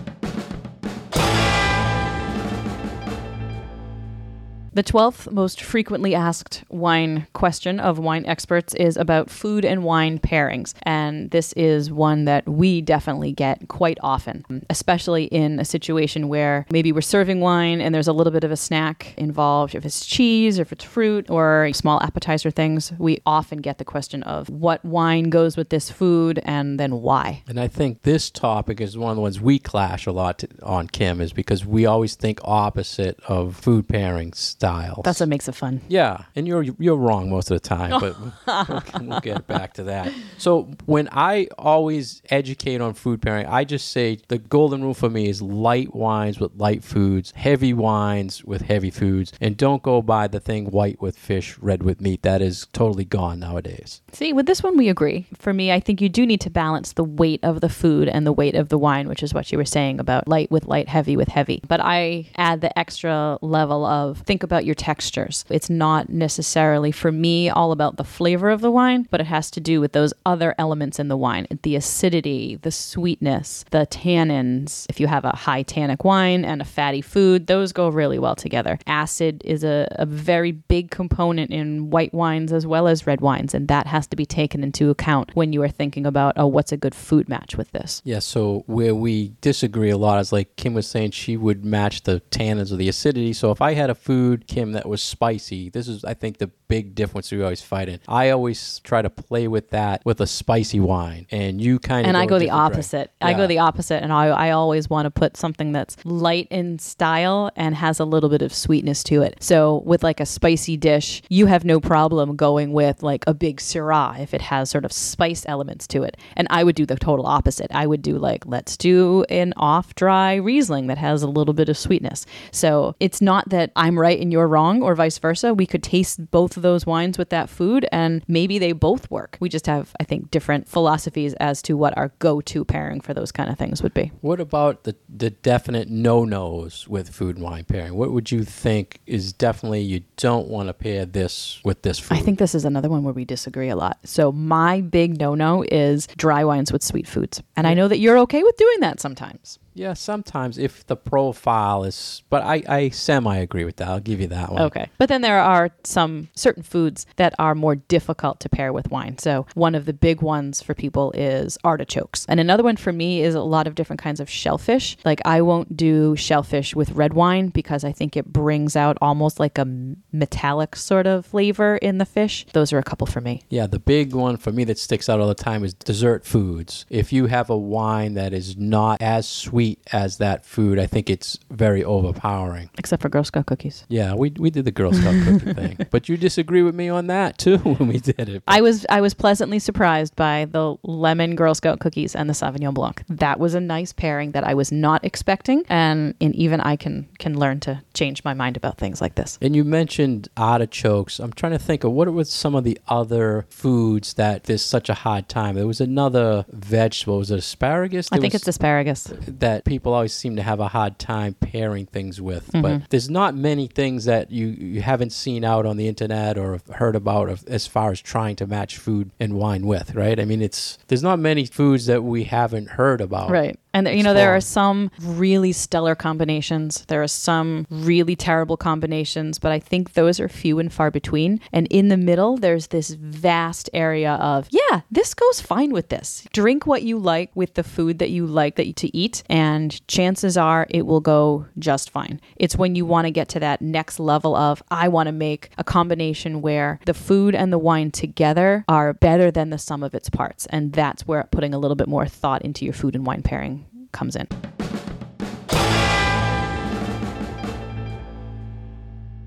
The 4.77 4.85
12th 4.85 5.33
most 5.33 5.63
frequently 5.63 6.15
asked 6.15 6.63
wine 6.69 7.27
question 7.33 7.81
of 7.81 7.99
wine 7.99 8.27
experts 8.27 8.75
is 8.75 8.99
about 8.99 9.31
food 9.31 9.65
and 9.65 9.85
wine 9.85 10.19
pairings. 10.19 10.75
And 10.83 11.31
this 11.31 11.55
is 11.55 11.91
one 11.91 12.27
that 12.27 12.47
we 12.47 12.83
definitely 12.83 13.33
get 13.33 13.69
quite 13.69 13.97
often, 14.03 14.67
especially 14.69 15.25
in 15.25 15.59
a 15.59 15.65
situation 15.65 16.29
where 16.29 16.67
maybe 16.71 16.93
we're 16.93 17.01
serving 17.01 17.41
wine 17.41 17.81
and 17.81 17.95
there's 17.95 18.07
a 18.07 18.13
little 18.13 18.31
bit 18.31 18.45
of 18.45 18.51
a 18.51 18.57
snack 18.59 19.15
involved. 19.17 19.75
If 19.75 19.87
it's 19.87 20.05
cheese 20.05 20.59
or 20.59 20.63
if 20.63 20.73
it's 20.73 20.85
fruit 20.85 21.31
or 21.31 21.71
small 21.73 21.99
appetizer 22.03 22.51
things, 22.51 22.93
we 22.99 23.23
often 23.25 23.63
get 23.63 23.79
the 23.79 23.85
question 23.87 24.23
of 24.25 24.51
what 24.51 24.85
wine 24.85 25.31
goes 25.31 25.57
with 25.57 25.71
this 25.71 25.89
food 25.89 26.39
and 26.45 26.79
then 26.79 27.01
why. 27.01 27.43
And 27.49 27.59
I 27.59 27.69
think 27.69 28.03
this 28.03 28.29
topic 28.29 28.83
is 28.83 28.99
one 28.99 29.09
of 29.09 29.17
the 29.17 29.23
ones 29.23 29.41
we 29.41 29.59
clash 29.59 30.05
a 30.05 30.13
lot 30.13 30.45
on, 30.63 30.89
Kim, 30.89 31.23
is 31.23 31.33
because 31.33 31.65
we 31.65 31.87
always 31.87 32.15
think 32.15 32.41
opposite 32.45 33.19
of 33.27 33.57
food 33.57 33.89
pairing 33.89 34.35
styles. 34.67 35.03
That's 35.05 35.21
what 35.21 35.29
makes 35.29 35.49
it 35.49 35.55
fun. 35.55 35.81
Yeah, 35.89 36.25
and 36.35 36.47
you're 36.47 36.63
you're 36.63 36.97
wrong 36.97 37.31
most 37.31 37.51
of 37.51 37.61
the 37.61 37.69
time, 37.69 38.01
but 38.01 38.17
we'll, 38.69 39.09
we'll 39.09 39.21
get 39.21 39.47
back 39.47 39.75
to 39.75 39.85
that. 39.85 40.13
So 40.39 40.71
when 40.87 41.09
I 41.13 41.49
always 41.59 42.23
educate 42.31 42.81
on 42.81 42.95
food 42.95 43.23
pairing, 43.23 43.47
I 43.47 43.65
just 43.65 43.91
say 43.93 44.19
the 44.29 44.39
golden 44.39 44.83
rule 44.83 44.95
for 44.95 45.11
me 45.11 45.29
is 45.29 45.41
light 45.41 45.95
wines 45.95 46.41
with 46.41 46.55
light 46.57 46.83
foods, 46.83 47.33
heavy 47.37 47.73
wines 47.73 48.45
with 48.45 48.63
heavy 48.63 48.91
foods, 48.91 49.33
and 49.41 49.57
don't 49.57 49.83
go 49.83 50.03
by 50.03 50.27
the 50.27 50.41
thing 50.41 50.67
white 50.67 51.01
with 51.01 51.17
fish, 51.17 51.59
red 51.59 51.83
with 51.83 52.01
meat. 52.01 52.23
That 52.23 52.43
is 52.43 52.67
totally 52.73 53.05
gone 53.05 53.39
nowadays. 53.41 54.03
See, 54.13 54.33
with 54.33 54.47
this 54.47 54.63
one, 54.63 54.77
we 54.77 54.89
agree. 54.89 55.27
For 55.39 55.53
me, 55.53 55.73
I 55.73 55.81
think 55.81 56.01
you 56.01 56.09
do 56.09 56.27
need 56.27 56.41
to 56.43 56.51
balance 56.51 56.93
the 56.93 57.05
weight 57.05 57.41
of 57.43 57.61
the 57.61 57.69
food 57.69 58.09
and 58.09 58.27
the 58.27 58.33
weight 58.33 58.55
of 58.55 58.69
the 58.69 58.79
wine, 58.79 59.09
which 59.09 59.23
is 59.23 59.33
what 59.33 59.53
you 59.53 59.59
were 59.59 59.65
saying 59.65 60.01
about 60.01 60.27
light 60.29 60.51
with 60.51 60.67
light, 60.67 60.89
heavy 60.89 61.17
with 61.17 61.29
heavy. 61.29 61.63
But 61.69 61.81
I 61.81 62.31
add 62.37 62.61
the 62.61 62.77
extra 62.79 63.39
level 63.43 63.85
of 63.85 64.19
think 64.19 64.43
about 64.43 64.56
your 64.65 64.75
textures. 64.75 65.45
It's 65.51 65.71
not 65.71 66.09
necessarily, 66.09 66.93
for 66.93 67.13
me, 67.13 67.51
all 67.51 67.73
about 67.73 67.97
the 67.97 68.05
flavor 68.05 68.51
of 68.51 68.61
the 68.61 68.71
wine, 68.71 69.07
but 69.11 69.21
it 69.21 69.27
has 69.27 69.51
to 69.53 69.61
do 69.61 69.81
with 69.81 69.93
those 69.93 70.13
other 70.25 70.55
elements 70.59 70.99
in 70.99 71.09
the 71.09 71.17
wine 71.17 71.47
the 71.63 71.77
acidity, 71.77 72.57
the 72.63 72.71
sweetness, 72.71 73.65
the 73.71 73.87
tannins. 73.87 74.87
If 74.89 75.01
you 75.01 75.07
have 75.07 75.25
a 75.25 75.35
high 75.35 75.63
tannic 75.63 76.05
wine 76.05 76.45
and 76.45 76.61
a 76.61 76.65
fatty 76.65 77.01
food, 77.01 77.47
those 77.47 77.73
go 77.73 77.89
really 77.89 78.19
well 78.19 78.37
together. 78.37 78.79
Acid 78.87 79.43
is 79.45 79.65
a, 79.65 79.89
a 79.93 80.07
very 80.07 80.53
big 80.53 80.91
component 80.91 81.51
in 81.51 81.91
white 81.91 82.15
wines 82.15 82.53
as 82.53 82.67
well 82.67 82.89
as 82.89 83.07
red 83.07 83.21
wines, 83.21 83.55
and 83.55 83.69
that 83.69 83.87
has 83.87 84.07
to 84.09 84.17
be 84.17 84.27
taken 84.27 84.63
into 84.63 84.91
account 84.91 85.31
when 85.35 85.53
you 85.53 85.63
are 85.63 85.69
thinking 85.69 86.07
about, 86.07 86.35
oh, 86.37 86.47
what's 86.47 86.73
a 86.73 86.77
good 86.77 86.95
food 86.95 87.29
match 87.29 87.57
with 87.57 87.71
this? 87.73 88.03
Yeah, 88.05 88.21
so 88.21 88.65
where 88.67 88.95
we 88.95 89.33
disagree 89.41 89.91
a 89.91 89.97
lot 89.97 90.21
is 90.21 90.33
like 90.33 90.57
Kim 90.57 90.75
was 90.75 90.87
saying 90.87 91.13
she 91.13 91.37
would 91.37 91.65
match 91.65 92.03
the 92.03 92.23
tannins 92.31 92.73
or 92.73 92.77
the 92.77 92.89
acidity. 92.89 93.33
So 93.33 93.51
if 93.51 93.61
I 93.61 93.75
had 93.75 93.91
a 93.91 93.95
food, 93.95 94.46
Kim, 94.47 94.73
that 94.73 94.89
was 94.89 95.03
spicy, 95.03 95.69
this 95.71 95.89
is 95.89 96.05
I 96.05 96.15
think 96.15 96.39
the 96.39 96.51
big 96.69 96.95
difference 96.95 97.31
we 97.31 97.43
always 97.43 97.63
fight 97.63 97.89
in. 97.89 98.01
I 98.09 98.31
always 98.31 98.81
try 98.81 99.03
to 99.03 99.11
play 99.11 99.49
with 99.49 99.71
that 99.71 100.03
with 100.05 100.21
a 100.21 100.27
spicy 100.27 100.81
wine. 100.81 101.27
And 101.31 101.61
you 101.61 101.79
kind 101.79 102.07
of 102.07 102.09
and 102.09 102.17
I 102.17 102.27
go 102.27 102.39
the 102.39 102.51
opposite. 102.51 103.11
I 103.21 103.35
go 103.35 103.47
the 103.47 103.59
opposite, 103.59 104.03
and 104.03 104.13
I, 104.13 104.27
I 104.27 104.51
always 104.51 104.89
want 104.91 105.07
to 105.07 105.11
put 105.11 105.37
something 105.37 105.73
that's 105.73 105.97
light 106.05 106.49
in 106.51 106.79
style 106.79 107.51
and 107.57 107.75
has 107.75 108.01
a 108.01 108.05
little 108.05 108.29
bit 108.29 108.43
of 108.43 108.53
sweetness 108.53 109.03
to 109.05 109.23
it. 109.23 109.37
So 109.41 109.83
with 109.85 110.03
like 110.03 110.21
a 110.21 110.27
spicy 110.27 110.77
dish, 110.77 111.23
you 111.29 111.47
have 111.47 111.65
no 111.65 111.81
problem 111.81 112.37
going 112.37 112.73
with 112.73 113.03
like 113.03 113.25
a 113.27 113.35
big 113.35 113.59
syrah 113.59 114.19
if 114.21 114.35
it 114.35 114.43
has 114.43 114.71
sort 114.71 114.85
of 114.85 114.93
spice 114.93 115.45
elements 115.47 115.87
to 115.89 116.03
it. 116.03 116.17
And 116.37 116.47
I 116.51 116.65
would 116.65 116.77
do 116.77 116.87
the 116.87 116.97
total 116.97 117.27
opposite. 117.27 117.71
I 117.73 117.87
would 117.87 118.03
do 118.03 118.19
like 118.19 118.45
let's 118.47 118.77
do 118.77 119.25
an 119.29 119.53
off 119.57 119.95
dry 119.95 120.35
Riesling 120.37 120.87
that 120.89 120.99
has 120.99 121.23
a 121.23 121.29
little 121.29 121.55
bit 121.55 121.69
of 121.69 121.79
sweetness. 121.79 122.27
So 122.51 122.95
it's 123.01 123.21
not 123.21 123.49
that 123.51 123.73
I'm 123.77 123.99
right 123.99 124.21
and 124.21 124.33
you're 124.33 124.36
you're 124.37 124.47
wrong, 124.47 124.83
or 124.83 124.95
vice 124.95 125.17
versa. 125.17 125.55
We 125.55 125.65
could 125.65 125.83
taste 125.83 126.31
both 126.31 126.59
of 126.59 126.63
those 126.63 126.85
wines 126.85 127.17
with 127.17 127.31
that 127.31 127.49
food, 127.49 127.87
and 127.91 128.23
maybe 128.29 128.59
they 128.59 128.73
both 128.73 129.11
work. 129.11 129.39
We 129.41 129.49
just 129.49 129.67
have, 129.67 129.95
I 129.99 130.05
think, 130.05 130.31
different 130.31 130.69
philosophies 130.69 131.33
as 131.41 131.63
to 131.63 131.75
what 131.75 131.97
our 131.97 132.13
go 132.19 132.43
to 132.43 132.63
pairing 132.63 133.01
for 133.01 133.15
those 133.15 133.33
kind 133.33 133.49
of 133.49 133.57
things 133.57 133.83
would 133.83 133.95
be. 133.95 134.13
What 134.21 134.39
about 134.39 134.85
the, 134.85 134.95
the 135.09 135.31
definite 135.31 135.89
no 135.89 136.27
nos 136.27 136.87
with 136.87 137.09
food 137.09 137.37
and 137.37 137.45
wine 137.47 137.65
pairing? 137.65 137.95
What 137.95 138.13
would 138.13 138.31
you 138.31 138.45
think 138.45 139.01
is 139.07 139.33
definitely 139.33 139.81
you 139.81 140.03
don't 140.19 140.49
want 140.49 140.69
to 140.69 140.75
pair 140.75 141.07
this 141.07 141.59
with 141.65 141.81
this 141.81 141.99
food? 141.99 142.19
I 142.19 142.21
think 142.21 142.39
this 142.39 142.55
is 142.55 142.67
another 142.67 142.91
one 142.91 143.03
where 143.03 143.15
we 143.15 143.25
disagree 143.25 143.71
a 143.71 143.77
lot. 143.77 143.99
So, 144.05 144.33
my 144.33 144.83
big 144.83 145.19
no 145.19 145.35
no 145.35 145.65
is 145.67 146.09
dry 146.19 146.45
wines 146.45 146.71
with 146.71 146.83
sweet 146.83 147.09
foods. 147.09 147.43
And 147.57 147.67
I 147.67 147.73
know 147.73 147.89
that 147.89 148.01
you're 148.01 148.19
okay 148.19 148.43
with 148.43 148.59
doing 148.59 148.81
that 148.81 149.01
sometimes. 149.01 149.59
Yeah, 149.77 149.93
sometimes 149.93 150.57
if 150.57 150.87
the 150.87 150.97
profile 150.97 151.85
is, 151.85 152.23
but 152.31 152.43
I, 152.43 152.63
I 152.67 152.89
semi 152.89 153.37
agree 153.37 153.65
with 153.65 153.77
that. 153.77 153.89
I'll 153.89 154.01
give 154.01 154.21
you 154.21 154.27
that 154.29 154.51
one. 154.51 154.63
Okay. 154.63 154.89
But 154.97 155.11
then 155.11 155.21
there 155.21 155.39
are 155.39 155.71
some 155.85 156.29
certain 156.35 156.63
foods 156.63 157.05
that 157.17 157.35
are 157.39 157.55
more 157.55 157.77
difficult 157.77 158.41
to 158.41 158.49
pair 158.49 158.73
with 158.73 158.91
wine. 158.91 159.19
So 159.19 159.47
one 159.55 159.75
of 159.75 159.85
the 159.85 159.93
big 159.93 160.23
ones 160.23 160.63
for 160.63 160.73
people 160.73 161.13
is 161.13 161.59
artichokes. 161.63 162.25
And 162.27 162.41
another 162.41 162.63
one 162.63 162.77
for 162.77 162.91
me 162.91 163.21
is 163.21 163.35
a 163.35 163.43
lot 163.43 163.67
of 163.67 163.75
different 163.75 164.01
kinds 164.01 164.19
of 164.19 164.31
shellfish. 164.31 164.97
Like 165.05 165.21
I 165.27 165.43
won't 165.43 165.77
do 165.77 166.17
shellfish 166.17 166.75
with 166.75 166.93
red 166.93 167.13
wine 167.13 167.49
because 167.49 167.85
I 167.85 167.93
think 167.93 168.17
it 168.17 168.33
brings 168.33 168.77
out 168.77 168.97
almost 169.03 169.39
like 169.39 169.59
a 169.59 169.67
metallic 170.11 170.75
sort 170.75 171.07
of 171.07 171.27
flavor 171.27 171.77
in 171.77 171.99
the 171.99 172.07
fish. 172.07 172.47
Those 172.55 172.73
are 172.73 172.79
a 172.79 172.83
couple 172.83 173.07
for 173.07 173.21
me. 173.21 173.43
Yeah, 173.51 173.67
the 173.67 173.79
big 173.79 174.15
one 174.15 174.39
for 174.39 174.53
me 174.53 174.65
that 174.65 174.79
sticks 174.79 175.11
out 175.11 175.21
all 175.21 175.29
the 175.29 175.35
time 175.35 175.65
is 175.65 175.75
dessert 175.75 176.25
foods. 176.25 176.87
If 176.89 177.13
you 177.13 177.27
have 177.27 177.51
a 177.51 177.59
wine 177.59 178.15
that 178.15 178.33
is 178.33 178.57
not 178.57 179.03
as 179.03 179.29
sweet 179.29 179.66
as 179.93 180.19
that 180.19 180.45
food, 180.45 180.79
I 180.79 180.87
think 180.87 181.11
it's 181.11 181.39
very 181.51 181.83
overpowering. 181.85 182.71
Except 182.79 183.03
for 183.03 183.09
Girl 183.09 183.25
Scout 183.25 183.47
cookies. 183.47 183.85
Yeah, 183.89 184.15
we, 184.15 184.31
we 184.31 184.51
did 184.51 184.65
the 184.65 184.71
Girl 184.71 184.93
Scout 184.93 185.15
cookie 185.25 185.53
thing. 185.61 185.87
But 185.91 186.09
you 186.09 186.17
disagree 186.17 186.63
with 186.63 186.75
me 186.75 186.89
on 186.89 187.07
that 187.09 187.39
too 187.39 187.59
when 187.77 187.89
we 187.89 187.99
did 187.99 188.29
it. 188.29 188.43
I 188.47 188.61
was 188.61 188.87
I 188.89 189.01
was 189.01 189.15
pleasantly 189.15 189.59
surprised 189.59 190.15
by 190.17 190.47
the 190.51 190.77
lemon 190.83 191.35
Girl 191.37 191.55
Scout 191.55 191.81
cookies 191.81 192.15
and 192.15 192.29
the 192.29 192.35
Sauvignon 192.35 192.75
Blanc. 192.75 193.03
That 193.09 193.39
was 193.41 193.55
a 193.55 193.61
nice 193.61 193.93
pairing 193.93 194.33
that 194.33 194.45
I 194.45 194.55
was 194.55 194.71
not 194.73 195.05
expecting, 195.05 195.65
and, 195.69 196.15
and 196.21 196.35
even 196.35 196.61
I 196.61 196.77
can 196.77 197.09
can 197.19 197.39
learn 197.39 197.61
to 197.61 197.83
change 197.95 198.25
my 198.25 198.35
mind 198.35 198.57
about 198.57 198.79
things 198.79 199.01
like 199.01 199.15
this. 199.15 199.39
And 199.41 199.57
you 199.57 199.65
mentioned 199.65 200.29
artichokes. 200.37 201.19
I'm 201.21 201.33
trying 201.33 201.53
to 201.53 201.59
think 201.59 201.85
of 201.85 201.93
what 201.93 202.13
were 202.13 202.25
some 202.25 202.55
of 202.55 202.65
the 202.65 202.79
other 202.89 203.47
foods 203.49 204.15
that 204.15 204.45
there's 204.45 204.65
such 204.65 204.89
a 204.89 204.95
hard 204.95 205.29
time. 205.29 205.55
There 205.55 205.67
was 205.67 205.81
another 205.81 206.45
vegetable. 206.51 207.19
Was 207.19 207.31
it 207.31 207.39
asparagus? 207.39 208.09
I 208.13 208.19
think 208.19 208.33
was- 208.33 208.43
it's 208.43 208.49
asparagus. 208.49 209.05
that 209.27 209.56
people 209.65 209.95
always 209.95 210.13
seem 210.13 210.37
to 210.37 210.43
have 210.43 210.61
a 210.61 210.69
hard 210.69 210.99
time 210.99 211.35
pairing 211.35 211.87
things 211.87 212.21
with. 212.21 212.49
Mm-hmm. 212.49 212.63
But 212.63 212.91
there's 212.91 213.11
not 213.11 213.35
many 213.35 213.67
things 213.67 214.05
that 214.05 214.31
you, 214.31 214.49
you 214.49 214.83
haven't 214.83 215.11
seen 215.11 215.45
out 215.45 215.67
on 215.67 215.77
the 215.77 215.89
internet 215.89 216.39
or 216.39 216.61
heard 216.75 216.97
about 216.97 217.29
of, 217.29 217.47
as 217.47 217.67
far 217.67 217.91
as 217.91 218.01
trying 218.01 218.37
to 218.37 218.47
match 218.47 218.79
food 218.79 219.11
and 219.19 219.35
wine 219.35 219.67
with, 219.67 219.95
right? 219.95 220.19
I 220.19 220.25
mean, 220.25 220.43
it's 220.43 220.79
there's 220.89 221.03
not 221.03 221.19
many 221.19 221.47
foods 221.47 221.87
that 221.87 222.03
we 222.03 222.25
haven't 222.25 222.71
heard 222.71 223.01
about. 223.01 223.31
Right. 223.31 223.59
And 223.77 223.89
you 223.89 224.03
know 224.03 224.15
there 224.15 224.35
are 224.35 224.41
some 224.41 224.91
really 225.03 225.53
stellar 225.53 225.95
combinations. 225.95 226.87
There 226.87 227.03
are 227.03 227.09
some 227.09 227.67
really 227.69 228.17
terrible 228.17 228.57
combinations, 228.57 229.39
but 229.39 229.53
I 229.53 229.59
think 229.59 229.93
those 229.93 230.19
are 230.19 230.31
few 230.31 230.59
and 230.59 230.73
far 230.73 230.91
between. 230.91 231.41
And 231.53 231.67
in 231.67 231.89
the 231.89 231.99
middle, 231.99 232.39
there's 232.39 232.69
this 232.69 232.91
vast 232.91 233.69
area 233.75 234.15
of, 234.15 234.49
yeah, 234.51 234.81
this 234.91 235.13
goes 235.13 235.43
fine 235.43 235.73
with 235.73 235.91
this. 235.91 236.27
Drink 236.33 236.67
what 236.67 236.85
you 236.85 236.99
like 236.99 237.31
with 237.35 237.53
the 237.53 237.63
food 237.63 237.99
that 237.99 238.09
you 238.09 238.27
like 238.27 238.57
that 238.57 238.67
you, 238.67 238.73
to 238.73 238.97
eat, 238.97 239.23
and 239.29 239.87
chances 239.89 240.39
are 240.39 240.67
it 240.71 240.87
will 240.87 241.01
go 241.01 241.45
just 241.59 241.91
fine. 241.91 242.19
It's 242.37 242.57
when 242.57 242.77
you 242.77 242.87
want 242.87 243.07
to 243.07 243.11
get 243.11 243.29
to 243.31 243.41
that 243.41 243.61
next 243.61 244.01
level 244.01 244.35
of 244.35 244.63
I 244.71 244.89
want 244.89 245.09
to 245.09 245.13
make 245.13 245.51
a 245.59 245.65
combination 245.65 246.41
where 246.41 246.81
the 246.87 246.95
food 246.95 247.35
and 247.35 247.53
the 247.53 247.59
wine 247.59 247.91
together 247.91 248.65
are 248.69 248.95
better 248.95 249.31
than 249.31 249.51
the 249.51 249.59
sum 249.59 249.83
of 249.83 249.95
its 249.95 250.09
parts. 250.09 250.47
And 250.47 250.73
that's 250.73 251.07
where 251.07 251.23
putting 251.31 251.53
a 251.53 251.59
little 251.59 251.75
bit 251.75 251.89
more 251.89 252.07
thought 252.07 252.41
into 252.41 252.65
your 252.65 252.73
food 252.73 252.95
and 252.95 253.05
wine 253.05 253.23
pairing 253.23 253.66
comes 253.97 254.15
in. 254.15 254.29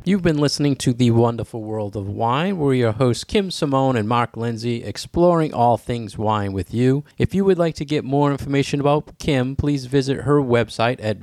You've 0.06 0.24
been 0.24 0.40
listening 0.40 0.76
to 0.78 0.94
The 0.94 1.12
Wonderful 1.12 1.62
World 1.62 1.96
of 1.96 2.08
Wine. 2.08 2.58
We're 2.58 2.74
your 2.74 2.94
hosts, 2.94 3.24
Kim 3.24 3.52
Simone 3.52 3.96
and 3.96 4.10
Mark 4.10 4.36
Lindsay, 4.36 4.84
exploring 4.84 5.54
all 5.54 5.78
things 5.78 6.18
wine 6.18 6.52
with 6.52 6.74
you. 6.74 7.04
If 7.20 7.36
you 7.36 7.46
would 7.46 7.60
like 7.60 7.76
to 7.76 7.86
get 7.86 8.04
more 8.04 8.32
information 8.32 8.80
about 8.80 9.20
Kim, 9.20 9.56
please 9.56 9.86
visit 9.86 10.22
her 10.22 10.42
website 10.42 10.98
at 11.00 11.18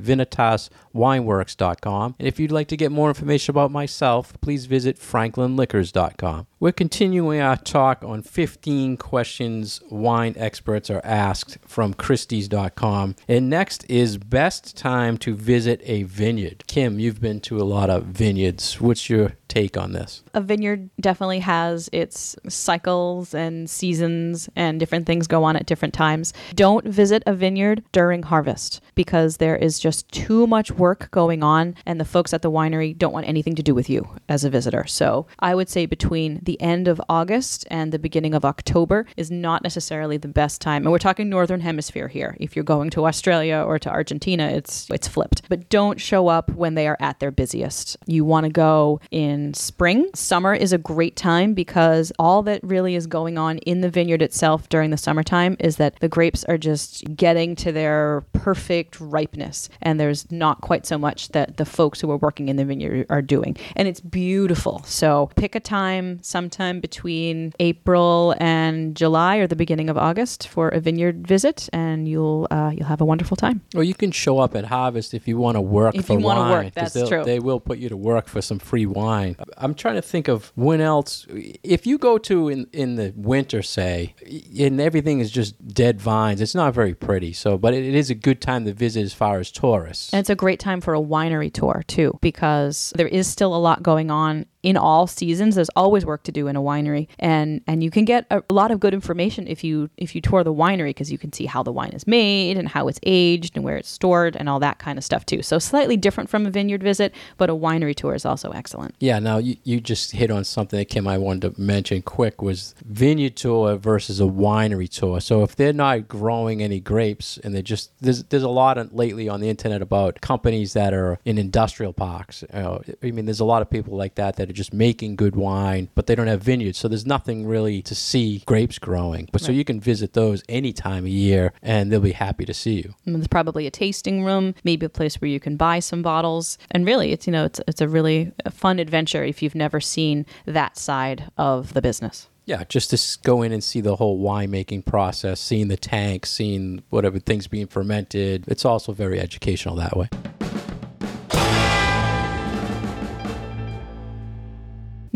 vinitaswineworks.com. 0.96 2.16
And 2.18 2.28
if 2.28 2.40
you'd 2.40 2.52
like 2.52 2.68
to 2.68 2.76
get 2.76 2.92
more 2.92 3.08
information 3.08 3.52
about 3.52 3.70
myself, 3.70 4.38
please 4.40 4.66
visit 4.66 4.98
franklinliquors.com. 4.98 6.46
We're 6.58 6.72
continuing 6.72 7.40
our 7.40 7.56
talk 7.56 8.02
on 8.02 8.22
15 8.22 8.96
questions 8.96 9.80
wine 9.90 10.34
experts 10.36 10.90
are 10.90 11.02
asked 11.04 11.58
from 11.66 11.94
Christie's.com. 11.94 13.16
And 13.28 13.50
next 13.50 13.84
is 13.90 14.16
best 14.18 14.76
time 14.76 15.18
to 15.18 15.34
visit 15.34 15.80
a 15.84 16.04
vineyard. 16.04 16.64
Kim, 16.66 16.98
you've 16.98 17.20
been 17.20 17.40
to 17.40 17.60
a 17.60 17.64
lot 17.64 17.90
of 17.90 18.04
vineyards. 18.04 18.80
What's 18.80 19.10
your 19.10 19.32
take 19.48 19.76
on 19.76 19.92
this? 19.92 20.22
A 20.34 20.40
vineyard 20.40 20.90
definitely 21.00 21.40
has 21.40 21.88
its 21.92 22.36
cycles 22.48 23.34
and 23.34 23.68
seasons, 23.68 24.48
and 24.56 24.78
different 24.80 25.06
things 25.06 25.26
go 25.26 25.44
on 25.44 25.56
at 25.56 25.66
different 25.66 25.94
times. 25.94 26.32
Don't 26.54 26.86
visit 26.86 27.22
a 27.26 27.34
vineyard 27.34 27.82
during 27.92 28.22
harvest 28.22 28.80
because 28.94 29.36
there 29.36 29.56
is 29.56 29.78
just 29.78 30.10
too 30.10 30.46
much 30.46 30.70
work 30.72 31.10
going 31.10 31.42
on, 31.42 31.74
and 31.84 32.00
the 32.00 32.04
folks 32.04 32.32
at 32.32 32.42
the 32.42 32.50
winery 32.50 32.96
don't 32.96 33.12
want 33.12 33.28
anything 33.28 33.54
to 33.54 33.62
do 33.62 33.74
with 33.74 33.88
you 33.88 34.08
as 34.28 34.44
a 34.44 34.50
visitor. 34.50 34.86
So 34.86 35.26
I 35.38 35.54
would 35.54 35.68
say 35.68 35.86
between 35.86 36.40
the 36.42 36.60
end 36.60 36.88
of 36.88 37.00
August 37.08 37.66
and 37.70 37.92
the 37.92 37.98
beginning 37.98 38.34
of 38.34 38.44
October 38.44 39.06
is 39.16 39.30
not 39.30 39.62
necessarily 39.62 40.16
the 40.16 40.28
best 40.28 40.60
time. 40.60 40.82
And 40.82 40.92
we're 40.92 40.98
talking 40.98 41.28
northern 41.28 41.60
hemisphere 41.60 42.08
here. 42.08 42.36
If 42.40 42.56
you're 42.56 42.64
going 42.64 42.90
to 42.90 43.06
Australia 43.06 43.62
or 43.66 43.78
to 43.78 43.90
Argentina, 43.90 44.48
it's 44.48 44.88
it's 44.90 45.08
flipped. 45.08 45.42
But 45.48 45.68
don't 45.68 46.00
show 46.00 46.28
up 46.28 46.50
when 46.50 46.74
they 46.74 46.86
are 46.88 46.96
at 47.00 47.20
their 47.20 47.30
busiest. 47.30 47.96
You 48.06 48.24
want 48.24 48.44
to 48.44 48.50
go 48.50 49.00
in 49.10 49.35
spring. 49.54 50.08
Summer 50.14 50.54
is 50.54 50.72
a 50.72 50.78
great 50.78 51.16
time 51.16 51.54
because 51.54 52.12
all 52.18 52.42
that 52.42 52.62
really 52.62 52.94
is 52.94 53.06
going 53.06 53.38
on 53.38 53.58
in 53.58 53.80
the 53.80 53.90
vineyard 53.90 54.22
itself 54.22 54.68
during 54.68 54.90
the 54.90 54.96
summertime 54.96 55.56
is 55.60 55.76
that 55.76 55.98
the 56.00 56.08
grapes 56.08 56.44
are 56.44 56.58
just 56.58 57.04
getting 57.16 57.56
to 57.56 57.72
their 57.72 58.24
perfect 58.32 59.00
ripeness 59.00 59.68
and 59.82 59.98
there's 59.98 60.30
not 60.30 60.60
quite 60.60 60.86
so 60.86 60.98
much 60.98 61.28
that 61.28 61.56
the 61.56 61.64
folks 61.64 62.00
who 62.00 62.10
are 62.10 62.16
working 62.16 62.48
in 62.48 62.56
the 62.56 62.64
vineyard 62.64 63.06
are 63.08 63.22
doing. 63.22 63.56
And 63.74 63.88
it's 63.88 64.00
beautiful. 64.00 64.82
So 64.84 65.30
pick 65.36 65.54
a 65.54 65.60
time 65.60 66.22
sometime 66.22 66.80
between 66.80 67.52
April 67.60 68.34
and 68.38 68.96
July 68.96 69.36
or 69.36 69.46
the 69.46 69.56
beginning 69.56 69.90
of 69.90 69.98
August 69.98 70.48
for 70.48 70.68
a 70.68 70.80
vineyard 70.80 71.26
visit 71.26 71.68
and 71.72 72.08
you'll 72.08 72.46
uh, 72.50 72.70
you'll 72.74 72.86
have 72.86 73.00
a 73.00 73.04
wonderful 73.04 73.36
time. 73.36 73.62
Or 73.74 73.82
you 73.82 73.94
can 73.94 74.10
show 74.10 74.38
up 74.38 74.54
at 74.54 74.64
harvest 74.64 75.14
if 75.14 75.26
you 75.26 75.36
want 75.36 75.56
to 75.56 75.60
work 75.60 75.94
If 75.94 76.06
for 76.06 76.18
wine. 76.18 76.50
work, 76.50 76.74
that's 76.74 77.08
true. 77.08 77.24
They 77.24 77.40
will 77.40 77.60
put 77.60 77.78
you 77.78 77.88
to 77.88 77.96
work 77.96 78.28
for 78.28 78.40
some 78.40 78.58
free 78.58 78.86
wine. 78.86 79.25
I'm 79.56 79.74
trying 79.74 79.96
to 79.96 80.02
think 80.02 80.28
of 80.28 80.52
when 80.54 80.80
else. 80.80 81.26
If 81.62 81.86
you 81.86 81.98
go 81.98 82.18
to 82.18 82.48
in 82.48 82.66
in 82.72 82.96
the 82.96 83.12
winter, 83.16 83.62
say, 83.62 84.14
and 84.58 84.80
everything 84.80 85.20
is 85.20 85.30
just 85.30 85.66
dead 85.66 86.00
vines, 86.00 86.40
it's 86.40 86.54
not 86.54 86.74
very 86.74 86.94
pretty. 86.94 87.32
So, 87.32 87.58
but 87.58 87.74
it, 87.74 87.84
it 87.84 87.94
is 87.94 88.10
a 88.10 88.14
good 88.14 88.40
time 88.40 88.64
to 88.66 88.72
visit 88.72 89.02
as 89.02 89.14
far 89.14 89.38
as 89.38 89.50
tourists. 89.50 90.12
And 90.12 90.20
it's 90.20 90.30
a 90.30 90.34
great 90.34 90.60
time 90.60 90.80
for 90.80 90.94
a 90.94 91.00
winery 91.00 91.52
tour 91.52 91.82
too, 91.86 92.18
because 92.20 92.92
there 92.96 93.08
is 93.08 93.26
still 93.26 93.54
a 93.54 93.58
lot 93.58 93.82
going 93.82 94.10
on 94.10 94.46
in 94.66 94.76
all 94.76 95.06
seasons. 95.06 95.54
There's 95.54 95.70
always 95.76 96.04
work 96.04 96.24
to 96.24 96.32
do 96.32 96.48
in 96.48 96.56
a 96.56 96.60
winery, 96.60 97.06
and 97.20 97.60
and 97.68 97.84
you 97.84 97.90
can 97.92 98.04
get 98.04 98.26
a 98.32 98.42
lot 98.50 98.72
of 98.72 98.80
good 98.80 98.94
information 98.94 99.46
if 99.46 99.62
you 99.62 99.88
if 99.96 100.12
you 100.16 100.20
tour 100.20 100.42
the 100.42 100.52
winery 100.52 100.88
because 100.88 101.12
you 101.12 101.18
can 101.18 101.32
see 101.32 101.46
how 101.46 101.62
the 101.62 101.70
wine 101.70 101.92
is 101.92 102.04
made 102.04 102.58
and 102.58 102.68
how 102.68 102.88
it's 102.88 102.98
aged 103.04 103.54
and 103.54 103.64
where 103.64 103.76
it's 103.76 103.88
stored 103.88 104.34
and 104.34 104.48
all 104.48 104.58
that 104.58 104.80
kind 104.80 104.98
of 104.98 105.04
stuff 105.04 105.24
too. 105.24 105.40
So 105.40 105.60
slightly 105.60 105.96
different 105.96 106.28
from 106.28 106.46
a 106.46 106.50
vineyard 106.50 106.82
visit, 106.82 107.14
but 107.36 107.48
a 107.48 107.54
winery 107.54 107.94
tour 107.94 108.12
is 108.12 108.26
also 108.26 108.50
excellent. 108.50 108.96
Yeah, 108.98 109.20
now 109.20 109.38
you, 109.38 109.56
you 109.62 109.80
just 109.80 110.10
hit 110.10 110.32
on 110.32 110.42
something 110.42 110.80
that 110.80 110.86
Kim 110.86 111.06
I 111.06 111.16
wanted 111.16 111.54
to 111.54 111.60
mention 111.60 112.02
quick 112.02 112.42
was 112.42 112.74
vineyard 112.84 113.36
tour 113.36 113.76
versus 113.76 114.20
a 114.20 114.24
winery 114.24 114.88
tour. 114.88 115.20
So 115.20 115.44
if 115.44 115.54
they're 115.54 115.72
not 115.72 116.08
growing 116.08 116.60
any 116.60 116.80
grapes 116.80 117.38
and 117.38 117.54
they're 117.54 117.62
just 117.62 117.92
there's 118.00 118.24
there's 118.24 118.42
a 118.42 118.48
lot 118.48 118.78
of, 118.78 118.92
lately 118.92 119.28
on 119.28 119.40
the 119.40 119.48
internet 119.48 119.80
about 119.80 120.20
companies 120.20 120.72
that 120.72 120.92
are 120.92 121.20
in 121.24 121.38
industrial 121.38 121.92
parks. 121.92 122.42
You 122.52 122.58
know, 122.58 122.82
I 123.04 123.12
mean, 123.12 123.26
there's 123.26 123.38
a 123.38 123.44
lot 123.44 123.62
of 123.62 123.70
people 123.70 123.96
like 123.96 124.16
that 124.16 124.34
that 124.36 124.55
just 124.56 124.72
making 124.72 125.16
good 125.16 125.36
wine, 125.36 125.88
but 125.94 126.06
they 126.06 126.14
don't 126.14 126.26
have 126.26 126.42
vineyards, 126.42 126.78
so 126.78 126.88
there's 126.88 127.06
nothing 127.06 127.46
really 127.46 127.82
to 127.82 127.94
see 127.94 128.42
grapes 128.46 128.78
growing. 128.78 129.28
But 129.30 129.42
so 129.42 129.52
you 129.52 129.64
can 129.64 129.80
visit 129.80 130.14
those 130.14 130.42
any 130.48 130.72
time 130.72 131.04
of 131.04 131.10
year, 131.10 131.52
and 131.62 131.92
they'll 131.92 132.00
be 132.00 132.12
happy 132.12 132.44
to 132.44 132.54
see 132.54 132.76
you. 132.76 132.94
And 133.04 133.14
there's 133.14 133.28
probably 133.28 133.66
a 133.66 133.70
tasting 133.70 134.24
room, 134.24 134.54
maybe 134.64 134.86
a 134.86 134.88
place 134.88 135.20
where 135.20 135.28
you 135.28 135.38
can 135.38 135.56
buy 135.56 135.78
some 135.78 136.02
bottles. 136.02 136.58
And 136.70 136.84
really, 136.84 137.12
it's 137.12 137.26
you 137.26 137.32
know, 137.32 137.44
it's 137.44 137.60
it's 137.68 137.80
a 137.80 137.88
really 137.88 138.32
fun 138.50 138.78
adventure 138.78 139.22
if 139.22 139.42
you've 139.42 139.54
never 139.54 139.80
seen 139.80 140.26
that 140.46 140.76
side 140.76 141.30
of 141.36 141.74
the 141.74 141.82
business. 141.82 142.28
Yeah, 142.46 142.62
just 142.68 142.90
to 142.90 143.18
go 143.24 143.42
in 143.42 143.50
and 143.50 143.62
see 143.62 143.80
the 143.80 143.96
whole 143.96 144.22
winemaking 144.22 144.84
process, 144.84 145.40
seeing 145.40 145.66
the 145.66 145.76
tanks, 145.76 146.30
seeing 146.30 146.84
whatever 146.90 147.18
things 147.18 147.48
being 147.48 147.66
fermented. 147.66 148.44
It's 148.46 148.64
also 148.64 148.92
very 148.92 149.18
educational 149.18 149.74
that 149.76 149.96
way. 149.96 150.08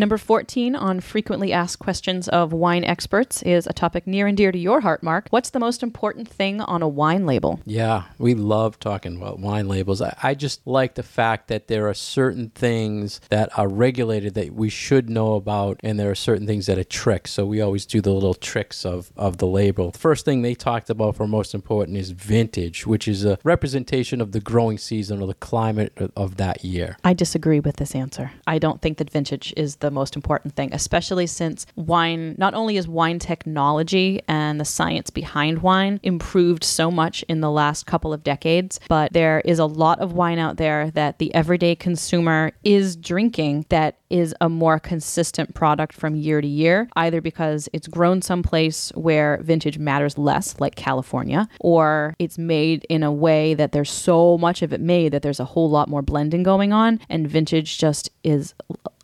Number 0.00 0.16
14 0.16 0.74
on 0.76 1.00
frequently 1.00 1.52
asked 1.52 1.78
questions 1.78 2.26
of 2.26 2.54
wine 2.54 2.84
experts 2.84 3.42
is 3.42 3.66
a 3.66 3.74
topic 3.74 4.06
near 4.06 4.26
and 4.26 4.34
dear 4.34 4.50
to 4.50 4.58
your 4.58 4.80
heart, 4.80 5.02
Mark. 5.02 5.26
What's 5.28 5.50
the 5.50 5.58
most 5.58 5.82
important 5.82 6.26
thing 6.26 6.62
on 6.62 6.80
a 6.80 6.88
wine 6.88 7.26
label? 7.26 7.60
Yeah, 7.66 8.04
we 8.16 8.32
love 8.32 8.78
talking 8.78 9.18
about 9.18 9.40
wine 9.40 9.68
labels. 9.68 10.00
I, 10.00 10.16
I 10.22 10.34
just 10.34 10.66
like 10.66 10.94
the 10.94 11.02
fact 11.02 11.48
that 11.48 11.68
there 11.68 11.86
are 11.86 11.92
certain 11.92 12.48
things 12.48 13.20
that 13.28 13.50
are 13.58 13.68
regulated 13.68 14.32
that 14.36 14.54
we 14.54 14.70
should 14.70 15.10
know 15.10 15.34
about, 15.34 15.78
and 15.84 16.00
there 16.00 16.10
are 16.10 16.14
certain 16.14 16.46
things 16.46 16.64
that 16.64 16.78
are 16.78 16.82
tricks. 16.84 17.32
So 17.32 17.44
we 17.44 17.60
always 17.60 17.84
do 17.84 18.00
the 18.00 18.14
little 18.14 18.32
tricks 18.32 18.86
of, 18.86 19.12
of 19.18 19.36
the 19.36 19.46
label. 19.46 19.92
First 19.92 20.24
thing 20.24 20.40
they 20.40 20.54
talked 20.54 20.88
about 20.88 21.16
for 21.16 21.28
most 21.28 21.52
important 21.52 21.98
is 21.98 22.12
vintage, 22.12 22.86
which 22.86 23.06
is 23.06 23.26
a 23.26 23.38
representation 23.44 24.22
of 24.22 24.32
the 24.32 24.40
growing 24.40 24.78
season 24.78 25.20
or 25.20 25.26
the 25.26 25.34
climate 25.34 25.92
of- 25.98 26.10
of 26.16 26.36
that 26.38 26.64
year. 26.64 26.96
I 27.04 27.12
disagree 27.12 27.60
with 27.60 27.76
this 27.76 27.94
answer. 27.94 28.32
I 28.46 28.58
don't 28.58 28.80
think 28.80 28.96
that 28.96 29.10
vintage 29.10 29.52
is 29.58 29.76
the 29.76 29.89
most 29.90 30.16
important 30.16 30.54
thing, 30.54 30.72
especially 30.72 31.26
since 31.26 31.66
wine, 31.76 32.34
not 32.38 32.54
only 32.54 32.76
is 32.76 32.88
wine 32.88 33.18
technology 33.18 34.20
and 34.28 34.60
the 34.60 34.64
science 34.64 35.10
behind 35.10 35.62
wine 35.62 36.00
improved 36.02 36.64
so 36.64 36.90
much 36.90 37.22
in 37.28 37.40
the 37.40 37.50
last 37.50 37.86
couple 37.86 38.12
of 38.12 38.22
decades, 38.22 38.80
but 38.88 39.12
there 39.12 39.40
is 39.44 39.58
a 39.58 39.66
lot 39.66 39.98
of 40.00 40.12
wine 40.12 40.38
out 40.38 40.56
there 40.56 40.90
that 40.92 41.18
the 41.18 41.34
everyday 41.34 41.74
consumer 41.74 42.52
is 42.64 42.96
drinking 42.96 43.66
that 43.68 43.96
is 44.10 44.34
a 44.40 44.48
more 44.48 44.80
consistent 44.80 45.54
product 45.54 45.94
from 45.94 46.16
year 46.16 46.40
to 46.40 46.48
year, 46.48 46.88
either 46.96 47.20
because 47.20 47.68
it's 47.72 47.86
grown 47.86 48.20
someplace 48.20 48.90
where 48.96 49.38
vintage 49.42 49.78
matters 49.78 50.18
less, 50.18 50.58
like 50.58 50.74
California, 50.74 51.48
or 51.60 52.16
it's 52.18 52.36
made 52.36 52.84
in 52.88 53.04
a 53.04 53.12
way 53.12 53.54
that 53.54 53.70
there's 53.70 53.90
so 53.90 54.36
much 54.36 54.62
of 54.62 54.72
it 54.72 54.80
made 54.80 55.12
that 55.12 55.22
there's 55.22 55.38
a 55.38 55.44
whole 55.44 55.70
lot 55.70 55.88
more 55.88 56.02
blending 56.02 56.42
going 56.42 56.72
on, 56.72 56.98
and 57.08 57.28
vintage 57.28 57.78
just 57.78 58.10
is. 58.24 58.52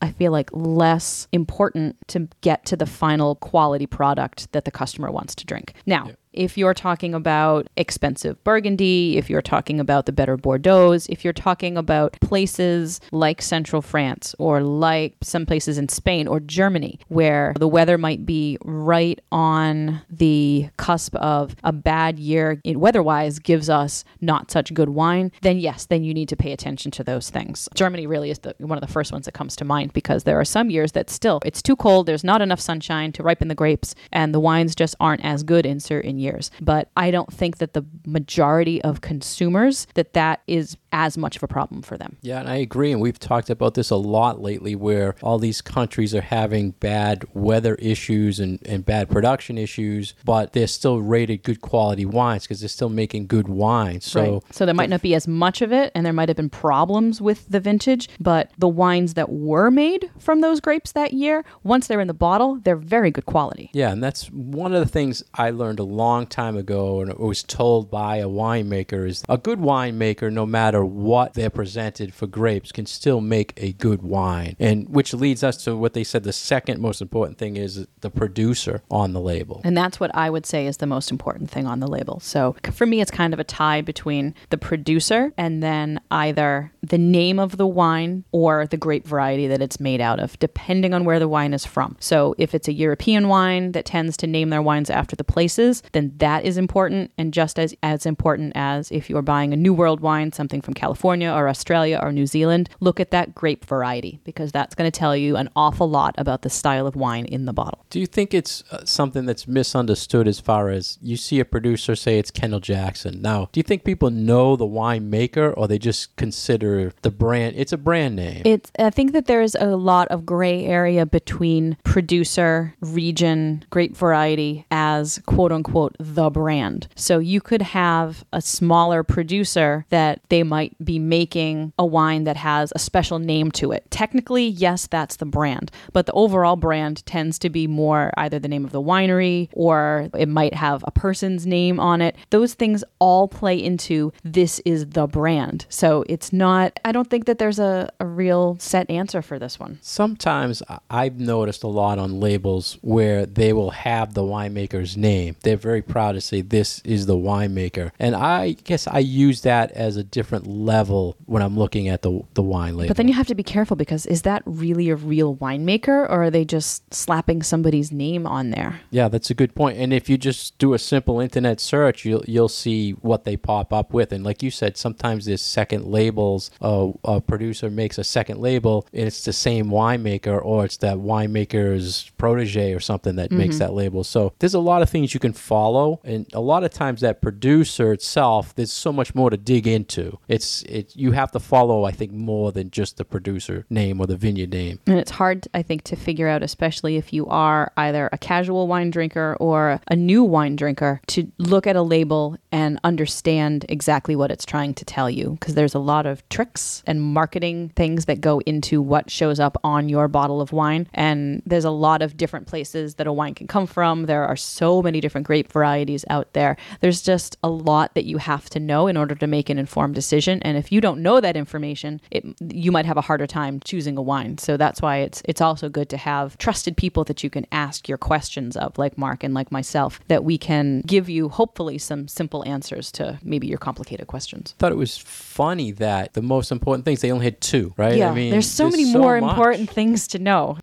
I 0.03 0.11
feel 0.11 0.31
like 0.31 0.51
less 0.67 1.29
important 1.33 1.97
to 2.09 2.29
get 2.41 2.65
to 2.67 2.77
the 2.77 2.87
final 2.87 3.37
quality 3.37 3.87
product 3.87 4.53
that 4.53 4.65
the 4.65 4.71
customer 4.71 5.11
wants 5.11 5.35
to 5.37 5.47
drink. 5.47 5.75
Now, 5.87 6.11
if 6.37 6.57
you're 6.59 6.75
talking 6.75 7.15
about 7.15 7.67
expensive 7.77 8.43
Burgundy, 8.45 9.17
if 9.17 9.29
you're 9.31 9.43
talking 9.43 9.81
about 9.81 10.07
the 10.07 10.13
better 10.13 10.37
Bordeaux, 10.37 10.93
if 11.09 11.25
you're 11.25 11.33
talking 11.33 11.77
about 11.77 12.17
places 12.21 13.01
like 13.11 13.43
Central 13.43 13.83
France 13.83 14.35
or 14.39 14.61
like 14.61 15.17
some 15.23 15.47
places 15.47 15.79
in 15.79 15.89
Spain 15.89 16.29
or 16.29 16.39
Germany 16.41 17.01
where 17.09 17.55
the 17.59 17.69
weather 17.69 17.99
might 17.99 18.27
be 18.27 18.59
right 18.65 19.21
on 19.33 20.03
the 20.11 20.69
cusp 20.77 21.15
of 21.17 21.57
a 21.65 21.73
bad 21.73 22.19
year 22.19 22.61
in 22.65 22.79
weather-wise 22.81 23.39
gives 23.39 23.71
us 23.71 24.05
not 24.21 24.51
such 24.51 24.75
good 24.75 24.91
wine, 24.91 25.33
then 25.43 25.59
yes, 25.59 25.87
then 25.87 26.05
you 26.05 26.13
need 26.13 26.29
to 26.29 26.37
pay 26.37 26.53
attention 26.53 26.91
to 26.91 27.03
those 27.03 27.31
things. 27.31 27.69
Germany 27.75 28.07
really 28.07 28.31
is 28.31 28.41
the, 28.41 28.55
one 28.59 28.77
of 28.77 28.87
the 28.87 28.93
first 28.93 29.13
ones 29.13 29.25
that 29.25 29.33
comes 29.33 29.57
to 29.57 29.65
mind 29.65 29.93
because 29.93 30.25
there 30.25 30.39
are 30.39 30.45
some 30.45 30.71
years 30.71 30.93
that 30.93 31.09
still 31.11 31.41
it's 31.45 31.63
too 31.63 31.77
cold, 31.77 32.07
there's 32.07 32.25
not 32.25 32.43
enough 32.43 32.61
sunshine 32.61 33.13
to 33.13 33.23
ripen 33.23 33.49
the 33.49 33.55
grapes, 33.55 33.95
and 34.13 34.35
the 34.35 34.41
wines 34.41 34.75
just 34.75 34.95
aren't 35.01 35.25
as 35.25 35.43
good 35.43 35.65
in 35.65 35.81
certain 35.81 36.19
years. 36.19 36.26
But 36.61 36.91
I 36.97 37.11
don't 37.11 37.33
think 37.33 37.59
that 37.59 37.73
the 37.75 37.85
majority 38.07 38.83
of 38.83 39.01
consumers 39.01 39.87
that 39.95 40.13
that 40.15 40.43
is 40.47 40.77
as 40.93 41.19
much 41.19 41.37
of 41.37 41.43
a 41.43 41.49
problem 41.49 41.83
for 41.83 41.99
them. 41.99 42.17
Yeah, 42.23 42.41
and 42.41 42.49
I 42.49 42.57
agree. 42.57 42.91
And 42.91 43.01
we've 43.01 43.19
talked 43.19 43.51
about 43.51 43.75
this 43.75 43.91
a 43.91 43.97
lot 43.97 44.41
lately 44.41 44.75
where 44.75 45.15
all 45.23 45.39
these 45.39 45.61
countries 45.61 46.15
are 46.15 46.23
having 46.23 46.71
bad 46.71 47.27
weather 47.35 47.75
issues 47.75 48.41
and, 48.41 48.59
and 48.67 48.85
bad 48.85 49.11
production 49.11 49.59
issues, 49.59 50.15
but 50.25 50.55
they're 50.55 50.67
still 50.67 51.01
rated 51.01 51.43
good 51.43 51.61
quality 51.61 52.07
wines 52.07 52.45
because 52.45 52.61
they're 52.61 52.69
still 52.69 52.89
making 52.89 53.27
good 53.27 53.47
wine. 53.49 54.01
So, 54.01 54.17
Right. 54.17 54.43
So 54.51 54.65
there 54.65 54.75
might 54.75 54.89
not 54.89 55.03
be 55.03 55.15
as 55.15 55.29
much 55.29 55.61
of 55.61 55.71
it, 55.71 55.93
and 55.95 56.07
there 56.07 56.15
might 56.15 56.31
have 56.31 56.37
been 56.37 56.49
problems 56.49 57.21
with 57.21 57.47
the 57.49 57.61
vintage, 57.61 58.09
but 58.19 58.51
the 58.57 58.69
wines 58.69 59.15
that 59.15 59.31
were 59.31 59.71
made 59.71 60.11
from 60.19 60.41
those 60.41 60.61
grapes 60.61 60.93
that 60.93 61.13
year, 61.13 61.45
once 61.63 61.87
they're 61.87 62.01
in 62.01 62.09
the 62.09 62.15
bottle, 62.15 62.59
they're 62.65 62.77
very 62.77 63.11
good 63.11 63.27
quality. 63.27 63.71
yeah, 63.75 63.93
and 63.93 64.03
that's 64.03 64.29
one 64.29 64.73
of 64.73 64.81
the 64.81 64.91
things 64.91 65.23
I 65.35 65.51
learned 65.51 65.79
a 65.79 65.85
long 65.85 66.16
time 66.25 66.57
ago 66.57 67.03
and 67.03 67.11
it 67.11 67.21
was 67.21 67.43
told 67.43 67.91
by 67.91 68.17
a 68.17 68.29
winemaker 68.29 69.07
is 69.07 69.23
a 69.29 69.37
good 69.37 69.59
winemaker, 69.59 70.33
no 70.33 70.47
matter 70.47 70.83
what 70.85 71.35
they're 71.35 71.51
presented 71.51 72.15
for 72.15 72.27
grapes, 72.27 72.73
can 72.73 72.87
still 72.87 73.21
make 73.21 73.53
a 73.59 73.73
good 73.75 74.03
wine. 74.03 74.57
And 74.59 74.89
which 74.89 75.13
leads 75.13 75.45
us 75.45 75.63
to 75.65 75.77
what 75.77 75.93
they 75.93 76.05
said 76.05 76.23
the 76.23 76.33
second 76.33 76.81
most 76.81 77.03
important 77.03 77.37
thing 77.37 77.57
is 77.57 77.87
the 78.01 78.11
producer 78.11 78.83
on 78.91 79.13
the 79.13 79.21
label. 79.21 79.61
And 79.65 79.77
that's 79.77 80.01
what 80.01 80.15
I 80.15 80.31
would 80.31 80.47
say 80.47 80.67
is 80.67 80.79
the 80.79 80.87
most 80.87 81.11
important 81.11 81.51
thing 81.51 81.67
on 81.67 81.81
the 81.81 81.89
label. 81.89 82.21
So 82.21 82.57
for 82.73 82.87
me, 82.87 83.01
it's 83.01 83.11
kind 83.11 83.35
of 83.35 83.41
a 83.41 83.45
tie 83.45 83.83
between 83.83 84.35
the 84.51 84.59
producer 84.59 85.33
and 85.37 85.63
then 85.63 86.01
either 86.11 86.73
the 86.83 86.99
name 86.99 87.39
of 87.39 87.57
the 87.57 87.67
wine 87.67 88.25
or 88.31 88.67
the 88.67 88.77
grape 88.77 89.07
variety 89.07 89.49
that 89.49 89.61
it's 89.61 89.81
made 89.81 90.01
out 90.01 90.21
of, 90.21 90.39
depending 90.39 90.95
on 90.95 91.05
where 91.05 91.19
the 91.19 91.29
wine 91.29 91.53
is 91.53 91.67
from. 91.67 91.97
So 91.99 92.35
if 92.39 92.55
it's 92.55 92.69
a 92.69 92.73
European 92.73 93.29
wine 93.29 93.73
that 93.73 93.85
tends 93.85 94.17
to 94.19 94.27
name 94.27 94.51
their 94.51 94.63
wines 94.63 94.91
after 94.91 95.17
the 95.17 95.25
places, 95.25 95.83
then 95.93 96.06
that 96.19 96.45
is 96.45 96.57
important 96.57 97.11
and 97.19 97.33
just 97.33 97.59
as, 97.59 97.75
as 97.83 98.07
important 98.07 98.53
as 98.55 98.91
if 98.91 99.11
you're 99.11 99.23
buying 99.23 99.53
a 99.53 99.57
New 99.57 99.75
World 99.75 100.01
wine, 100.01 100.33
something 100.33 100.61
from 100.61 100.75
California 100.75 101.31
or 101.31 101.49
Australia 101.49 101.99
or 102.03 102.13
New 102.13 102.27
Zealand, 102.27 102.69
look 102.81 103.01
at 103.01 103.11
that 103.11 103.35
grape 103.35 103.65
variety 103.65 104.21
because 104.25 104.53
that's 104.53 104.75
going 104.75 104.91
to 104.91 104.97
tell 104.97 105.17
you 105.17 105.37
an 105.37 105.49
awful 105.57 105.89
lot 105.89 106.15
about 106.19 106.43
the 106.43 106.51
style 106.51 106.87
of 106.87 106.97
wine 106.97 107.25
in 107.25 107.45
the 107.45 107.53
bottle. 107.53 107.85
Do 107.91 108.01
you 108.01 108.07
think 108.07 108.35
it's 108.35 108.63
uh, 108.71 108.85
something 108.85 109.27
that's 109.27 109.47
misunderstood 109.47 110.29
as 110.29 110.41
far 110.41 110.71
as 110.71 110.99
you 111.01 111.17
see 111.17 111.41
a 111.41 111.45
producer 111.45 111.95
say 111.97 112.19
it's 112.19 112.31
Kendall 112.31 112.61
Jackson? 112.61 113.23
Now, 113.23 113.49
do 113.53 113.59
you 113.59 113.65
think 113.65 113.85
people 113.85 114.11
know 114.11 114.57
the 114.57 114.67
winemaker 114.67 115.53
or 115.57 115.69
they 115.69 115.79
just 115.79 116.15
consider 116.17 116.93
the 117.03 117.11
brand? 117.11 117.57
It's 117.57 117.73
a 117.73 117.79
brand 117.79 118.17
name. 118.17 118.43
It's. 118.45 118.71
I 118.79 118.91
think 118.91 119.13
that 119.13 119.27
there's 119.27 119.55
a 119.55 119.77
lot 119.77 120.09
of 120.09 120.27
gray 120.27 120.65
area 120.65 121.07
between 121.07 121.77
producer, 121.85 122.75
region, 122.81 123.65
grape 123.71 123.97
variety 123.97 124.67
as 124.71 125.21
quote 125.27 125.53
unquote 125.53 125.96
the 125.99 126.31
brand. 126.31 126.89
So 126.95 127.19
you 127.19 127.41
could 127.41 127.63
have 127.63 128.25
a 128.33 128.41
smaller 128.41 129.03
producer 129.03 129.87
that 129.91 130.21
they 130.29 130.43
might 130.43 130.77
be 130.85 130.99
making 130.99 131.73
a 131.79 131.87
wine 131.87 132.25
that 132.25 132.37
has 132.37 132.73
a 132.75 132.79
special 132.79 133.19
name 133.19 133.51
to 133.53 133.73
it. 133.73 133.91
Technically, 133.91 134.47
yes, 134.47 134.87
that's 134.87 135.17
the 135.17 135.27
brand, 135.27 135.71
but 135.93 136.07
the 136.07 136.13
overall 136.13 136.57
brand 136.57 137.05
tends 137.07 137.39
to 137.41 137.51
be 137.51 137.67
more 137.67 138.13
either 138.17 138.39
the 138.39 138.49
name 138.49 138.65
of 138.65 138.73
the 138.73 138.83
winery 138.83 139.49
or 139.53 140.09
it 140.17 140.29
might 140.29 140.55
have 140.55 140.85
a 140.87 140.91
person's 140.91 141.47
name 141.47 141.81
on 141.81 142.01
it. 142.01 142.17
Those 142.31 142.55
things 142.55 142.85
all 142.99 143.29
play 143.29 143.63
into 143.63 144.13
this 144.25 144.61
is 144.65 144.87
the 144.87 145.07
brand. 145.07 145.67
So 145.69 146.05
it's 146.09 146.33
not, 146.33 146.79
I 146.85 146.93
don't 146.93 147.09
think 147.09 147.27
that 147.27 147.39
there's 147.39 147.59
a, 147.59 147.91
a 148.01 148.07
real 148.07 148.57
set 148.61 148.91
answer 148.91 149.23
for 149.23 149.39
this 149.39 149.59
one. 149.59 149.79
Sometimes 149.83 150.63
I've 150.91 151.19
noticed 151.19 151.63
a 151.63 151.69
lot 151.69 151.99
on 151.99 152.21
labels 152.21 152.79
where 152.83 153.27
they 153.27 153.53
will 153.53 153.71
have 153.71 154.15
the 154.15 154.23
winemaker's 154.23 154.97
name. 154.97 155.37
They're 155.43 155.57
very 155.57 155.76
proud 155.83 156.13
to 156.13 156.21
say 156.21 156.41
this 156.41 156.81
is 156.85 157.07
the 157.07 157.17
winemaker. 157.17 157.91
And 157.99 158.15
I 158.15 158.53
guess 158.53 158.87
I 158.87 158.99
use 158.99 159.43
that 159.43 159.71
as 159.73 159.97
a 159.97 160.05
different 160.05 160.47
level 160.47 161.17
when 161.27 161.43
I'm 161.43 161.59
looking 161.59 161.89
at 161.89 162.03
the 162.03 162.23
the 162.35 162.43
wine 162.43 162.77
label. 162.77 162.89
But 162.89 162.97
then 162.97 163.09
you 163.09 163.15
have 163.15 163.27
to 163.29 163.35
be 163.35 163.43
careful 163.43 163.77
because 163.77 164.07
is 164.07 164.23
that 164.23 164.43
really 164.45 164.91
a 164.91 164.97
real 164.97 165.37
winemaker 165.37 165.89
or 165.89 166.25
are 166.25 166.31
they 166.31 166.45
just 166.45 166.93
slapping 166.93 167.43
somebody's 167.43 167.93
name 167.93 168.27
on 168.27 168.51
there? 168.51 168.81
Yeah, 168.91 169.09
that's 169.09 169.31
a 169.31 169.35
good 169.35 169.55
point. 169.55 169.79
And 169.79 169.93
if 169.93 170.09
you 170.09 170.19
just 170.19 170.59
do 170.59 170.75
a 170.75 170.79
simple 170.79 171.21
internet 171.21 171.61
search, 171.61 172.05
you'll 172.05 172.25
you'll 172.27 172.49
see 172.49 172.93
what 172.93 173.25
they 173.25 173.37
pop 173.37 173.73
up 173.73 173.93
with. 173.93 174.13
And 174.13 174.25
like 174.25 174.43
you 174.43 174.51
said, 174.51 174.77
sometimes 174.77 175.27
there's 175.27 175.43
second 175.43 175.87
labels. 175.87 176.51
Uh, 176.61 176.93
a 177.05 177.21
producer 177.21 177.71
makes 177.71 177.99
a 177.99 178.05
second 178.05 178.41
label, 178.41 178.87
and 178.93 179.07
it's 179.07 179.25
the 179.25 179.33
same 179.33 179.67
winemaker, 179.69 180.43
or 180.45 180.65
it's 180.65 180.77
that 180.79 180.99
winemaker's 180.99 182.11
protege 182.19 182.73
or 182.73 182.81
something 182.81 183.17
that 183.17 183.31
makes 183.31 183.59
that 183.59 183.73
label. 183.75 184.05
So 184.05 184.33
there's 184.39 184.55
a 184.55 184.61
lot 184.61 184.83
of 184.83 184.91
things 184.91 185.15
you 185.15 185.21
can 185.21 185.33
follow, 185.33 185.66
and 186.05 186.27
a 186.33 186.41
lot 186.41 186.65
of 186.65 186.71
times 186.71 187.01
that 187.01 187.21
producer 187.21 187.93
itself, 187.93 188.55
there's 188.55 188.73
so 188.73 188.93
much 188.93 189.15
more 189.15 189.31
to 189.31 189.37
dig 189.37 189.67
into. 189.67 190.19
It's 190.29 190.63
it 190.63 190.95
you 190.97 191.13
have 191.13 191.33
to 191.33 191.41
follow, 191.41 191.85
I 191.85 191.91
think, 191.91 192.13
more 192.13 192.53
than 192.53 192.71
just 192.71 192.97
the 192.97 193.05
producer 193.05 193.67
name 193.71 194.01
or 194.01 194.07
the 194.07 194.17
vineyard 194.17 194.51
name. 194.51 194.81
And 194.87 194.99
it's 194.99 195.11
hard, 195.11 195.49
I 195.55 195.63
think, 195.63 195.83
to 195.85 195.97
figure 195.97 196.29
out, 196.29 196.43
especially 196.43 196.97
if 196.97 197.13
you 197.13 197.27
are 197.27 197.73
either 197.77 198.09
a 198.13 198.19
casual 198.19 198.69
wine 198.69 198.91
drinker 198.91 199.37
or 199.41 199.81
a 199.89 199.97
new 199.97 200.25
wine 200.25 200.57
drinker, 200.57 201.01
to 201.09 201.31
look 201.39 201.67
at 201.67 201.77
a 201.77 201.83
label 201.83 202.37
and 202.53 202.79
understand 202.85 203.67
exactly 203.69 204.17
what 204.17 204.31
it's 204.31 204.45
trying 204.45 204.75
to 204.75 204.85
tell 204.85 205.11
you. 205.11 205.37
Because 205.41 205.55
there's 205.55 205.75
a 205.75 205.79
lot 205.79 206.07
of 206.07 206.27
tricks 206.29 206.83
and 206.87 207.03
marketing 207.03 207.73
things 207.77 208.07
that 208.07 208.21
go 208.21 208.41
into 208.47 208.81
what 208.81 209.11
shows 209.11 209.41
up 209.41 209.57
on 209.65 209.89
your 209.89 210.09
bottle 210.09 210.41
of 210.41 210.53
wine. 210.53 210.89
And 210.95 211.43
there's 211.47 211.65
a 211.65 211.71
lot 211.71 212.03
of 212.03 212.17
different 212.17 212.47
places 212.47 212.95
that 212.97 213.07
a 213.07 213.13
wine 213.13 213.35
can 213.35 213.47
come 213.47 213.67
from. 213.67 214.07
There 214.07 214.25
are 214.27 214.37
so 214.37 214.83
many 214.83 215.01
different 215.01 215.27
grape 215.27 215.51
varieties 215.57 216.05
out 216.17 216.29
there. 216.39 216.53
There's 216.83 217.03
just 217.13 217.31
a 217.43 217.49
lot 217.49 217.95
that 217.95 218.05
you 218.11 218.19
have 218.19 218.45
to 218.51 218.61
know 218.61 218.83
in 218.91 218.97
order 218.97 219.15
to 219.15 219.27
make 219.27 219.49
an 219.53 219.59
informed 219.59 219.95
decision. 219.95 220.43
And 220.43 220.55
if 220.63 220.71
you 220.73 220.81
don't 220.87 221.01
know 221.07 221.21
that 221.21 221.37
information, 221.37 222.01
it, 222.11 222.23
you 222.41 222.71
might 222.77 222.87
have 222.91 222.99
a 222.99 223.07
harder 223.09 223.27
time 223.27 223.55
choosing 223.71 223.97
a 223.97 224.03
wine. 224.03 224.37
So 224.39 224.57
that's 224.57 224.83
why 224.83 224.95
it's 225.07 225.23
it's 225.25 225.41
also 225.41 225.69
good 225.79 225.89
to 225.95 225.97
have 225.97 226.37
trusted 226.37 226.77
people 226.77 227.05
that 227.05 227.23
you 227.25 227.31
can 227.31 227.47
ask 227.53 227.89
your 227.89 227.99
questions 228.11 228.57
of, 228.57 228.77
like 228.77 228.99
Mark 228.99 229.25
and 229.25 229.33
like 229.35 229.51
myself, 229.51 230.01
that 230.09 230.23
we 230.25 230.37
can 230.39 230.83
give 230.95 231.09
you 231.09 231.29
hopefully 231.31 231.79
some 231.79 232.09
simple 232.09 232.45
answers 232.57 232.93
to 232.93 233.19
maybe 233.23 233.47
your 233.47 233.63
complicated 233.69 234.07
questions. 234.07 234.55
I 234.57 234.61
thought 234.61 234.73
it 234.73 234.83
was 234.87 234.99
funny 234.99 235.73
that 235.73 236.13
the 236.13 236.23
most 236.23 236.53
important 236.53 236.85
things 236.85 237.01
they 237.01 237.13
only 237.13 237.25
had 237.25 237.41
two, 237.41 237.73
right? 237.77 237.97
Yeah, 237.97 238.11
I 238.11 238.15
mean, 238.15 238.31
there's 238.31 238.51
so 238.51 238.69
many 238.69 238.85
so 238.93 238.99
more 238.99 239.21
much. 239.21 239.31
important 239.31 239.71
things 239.71 240.07
to 240.09 240.19
know. 240.19 240.59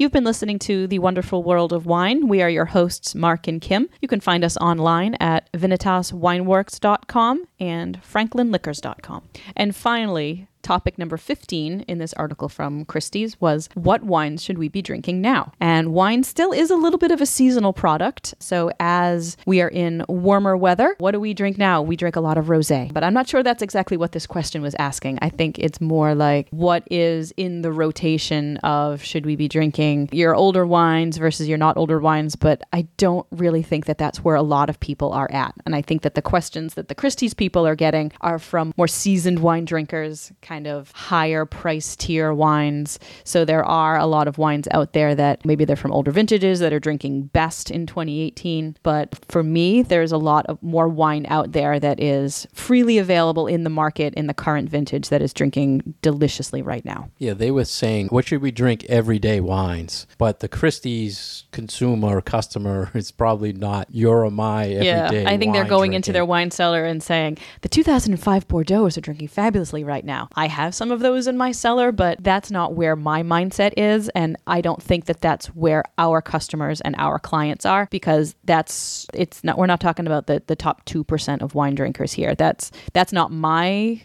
You've 0.00 0.12
been 0.12 0.22
listening 0.22 0.60
to 0.60 0.86
The 0.86 1.00
Wonderful 1.00 1.42
World 1.42 1.72
of 1.72 1.84
Wine. 1.84 2.28
We 2.28 2.40
are 2.40 2.48
your 2.48 2.66
hosts, 2.66 3.16
Mark 3.16 3.48
and 3.48 3.60
Kim. 3.60 3.88
You 4.00 4.06
can 4.06 4.20
find 4.20 4.44
us 4.44 4.56
online 4.58 5.16
at 5.16 5.50
vinitaswineworks.com 5.50 7.44
and 7.58 8.00
franklinliquors.com. 8.00 9.28
And 9.56 9.74
finally, 9.74 10.46
topic 10.62 10.98
number 10.98 11.16
15 11.16 11.80
in 11.80 11.98
this 11.98 12.12
article 12.14 12.48
from 12.48 12.84
Christie's 12.84 13.40
was 13.40 13.68
what 13.74 14.02
wines 14.02 14.42
should 14.42 14.58
we 14.58 14.68
be 14.68 14.82
drinking 14.82 15.20
now? 15.20 15.52
And 15.60 15.92
wine 15.92 16.24
still 16.24 16.52
is 16.52 16.70
a 16.70 16.76
little 16.76 16.98
bit 16.98 17.10
of 17.10 17.20
a 17.20 17.26
seasonal 17.26 17.72
product. 17.72 18.34
So 18.38 18.70
as 18.80 19.36
we 19.46 19.60
are 19.60 19.68
in 19.68 20.04
warmer 20.08 20.56
weather, 20.56 20.94
what 20.98 21.12
do 21.12 21.20
we 21.20 21.34
drink 21.34 21.58
now? 21.58 21.82
We 21.82 21.96
drink 21.96 22.16
a 22.16 22.20
lot 22.20 22.38
of 22.38 22.46
rosé. 22.46 22.92
But 22.92 23.04
I'm 23.04 23.14
not 23.14 23.28
sure 23.28 23.42
that's 23.42 23.62
exactly 23.62 23.96
what 23.96 24.12
this 24.12 24.26
question 24.26 24.62
was 24.62 24.74
asking. 24.78 25.18
I 25.22 25.28
think 25.28 25.58
it's 25.58 25.80
more 25.80 26.14
like 26.14 26.48
what 26.50 26.84
is 26.90 27.32
in 27.36 27.62
the 27.62 27.72
rotation 27.72 28.56
of 28.58 29.02
should 29.02 29.26
we 29.26 29.36
be 29.36 29.48
drinking 29.48 30.08
your 30.12 30.34
older 30.34 30.66
wines 30.66 31.16
versus 31.16 31.48
your 31.48 31.58
not 31.58 31.76
older 31.76 31.98
wines, 31.98 32.36
but 32.36 32.62
I 32.72 32.82
don't 32.96 33.26
really 33.30 33.62
think 33.62 33.86
that 33.86 33.98
that's 33.98 34.24
where 34.24 34.36
a 34.36 34.42
lot 34.42 34.68
of 34.68 34.80
people 34.80 35.12
are 35.12 35.30
at. 35.30 35.54
And 35.64 35.74
I 35.74 35.82
think 35.82 36.02
that 36.02 36.14
the 36.14 36.22
questions 36.22 36.74
that 36.74 36.88
the 36.88 36.94
Christie's 36.94 37.34
people 37.34 37.66
are 37.66 37.76
getting 37.76 38.12
are 38.20 38.38
from 38.38 38.72
more 38.76 38.88
seasoned 38.88 39.40
wine 39.40 39.64
drinkers, 39.64 40.32
kind 40.48 40.66
of 40.66 40.90
higher 40.92 41.44
price 41.44 41.94
tier 41.94 42.32
wines. 42.32 42.98
So 43.22 43.44
there 43.44 43.64
are 43.64 43.98
a 43.98 44.06
lot 44.06 44.26
of 44.26 44.38
wines 44.38 44.66
out 44.70 44.94
there 44.94 45.14
that 45.14 45.44
maybe 45.44 45.66
they're 45.66 45.76
from 45.76 45.92
older 45.92 46.10
vintages 46.10 46.58
that 46.60 46.72
are 46.72 46.80
drinking 46.80 47.24
best 47.24 47.70
in 47.70 47.86
2018. 47.86 48.78
But 48.82 49.22
for 49.28 49.42
me, 49.42 49.82
there's 49.82 50.10
a 50.10 50.16
lot 50.16 50.46
of 50.46 50.62
more 50.62 50.88
wine 50.88 51.26
out 51.28 51.52
there 51.52 51.78
that 51.78 52.00
is 52.00 52.46
freely 52.54 52.96
available 52.96 53.46
in 53.46 53.64
the 53.64 53.70
market 53.70 54.14
in 54.14 54.26
the 54.26 54.32
current 54.32 54.70
vintage 54.70 55.10
that 55.10 55.20
is 55.20 55.34
drinking 55.34 55.94
deliciously 56.00 56.62
right 56.62 56.84
now. 56.84 57.10
Yeah, 57.18 57.34
they 57.34 57.50
were 57.50 57.66
saying, 57.66 58.08
what 58.08 58.26
should 58.26 58.40
we 58.40 58.50
drink 58.50 58.84
everyday 58.84 59.40
wines? 59.40 60.06
But 60.16 60.40
the 60.40 60.48
Christie's 60.48 61.44
consumer, 61.52 62.22
customer 62.22 62.90
is 62.94 63.10
probably 63.10 63.52
not 63.52 63.88
your 63.90 64.24
or 64.24 64.30
my 64.30 64.64
everyday 64.64 65.24
Yeah, 65.24 65.30
I 65.30 65.36
think 65.36 65.52
they're 65.52 65.64
going 65.64 65.92
into 65.92 66.10
their 66.10 66.24
wine 66.24 66.50
cellar 66.50 66.86
and 66.86 67.02
saying, 67.02 67.36
the 67.60 67.68
2005 67.68 68.48
Bordeaux 68.48 68.86
are 68.86 69.00
drinking 69.00 69.28
fabulously 69.28 69.84
right 69.84 70.06
now. 70.06 70.30
I 70.38 70.46
have 70.46 70.72
some 70.72 70.92
of 70.92 71.00
those 71.00 71.26
in 71.26 71.36
my 71.36 71.50
cellar, 71.50 71.90
but 71.90 72.22
that's 72.22 72.48
not 72.48 72.74
where 72.74 72.94
my 72.94 73.24
mindset 73.24 73.72
is. 73.76 74.08
And 74.10 74.36
I 74.46 74.60
don't 74.60 74.80
think 74.80 75.06
that 75.06 75.20
that's 75.20 75.48
where 75.48 75.82
our 75.98 76.22
customers 76.22 76.80
and 76.80 76.94
our 76.96 77.18
clients 77.18 77.66
are 77.66 77.88
because 77.90 78.36
that's, 78.44 79.08
it's 79.14 79.42
not, 79.42 79.58
we're 79.58 79.66
not 79.66 79.80
talking 79.80 80.06
about 80.06 80.28
the, 80.28 80.40
the 80.46 80.54
top 80.54 80.84
2% 80.84 81.42
of 81.42 81.56
wine 81.56 81.74
drinkers 81.74 82.12
here. 82.12 82.36
That's, 82.36 82.70
that's 82.92 83.12
not 83.12 83.32
my 83.32 84.00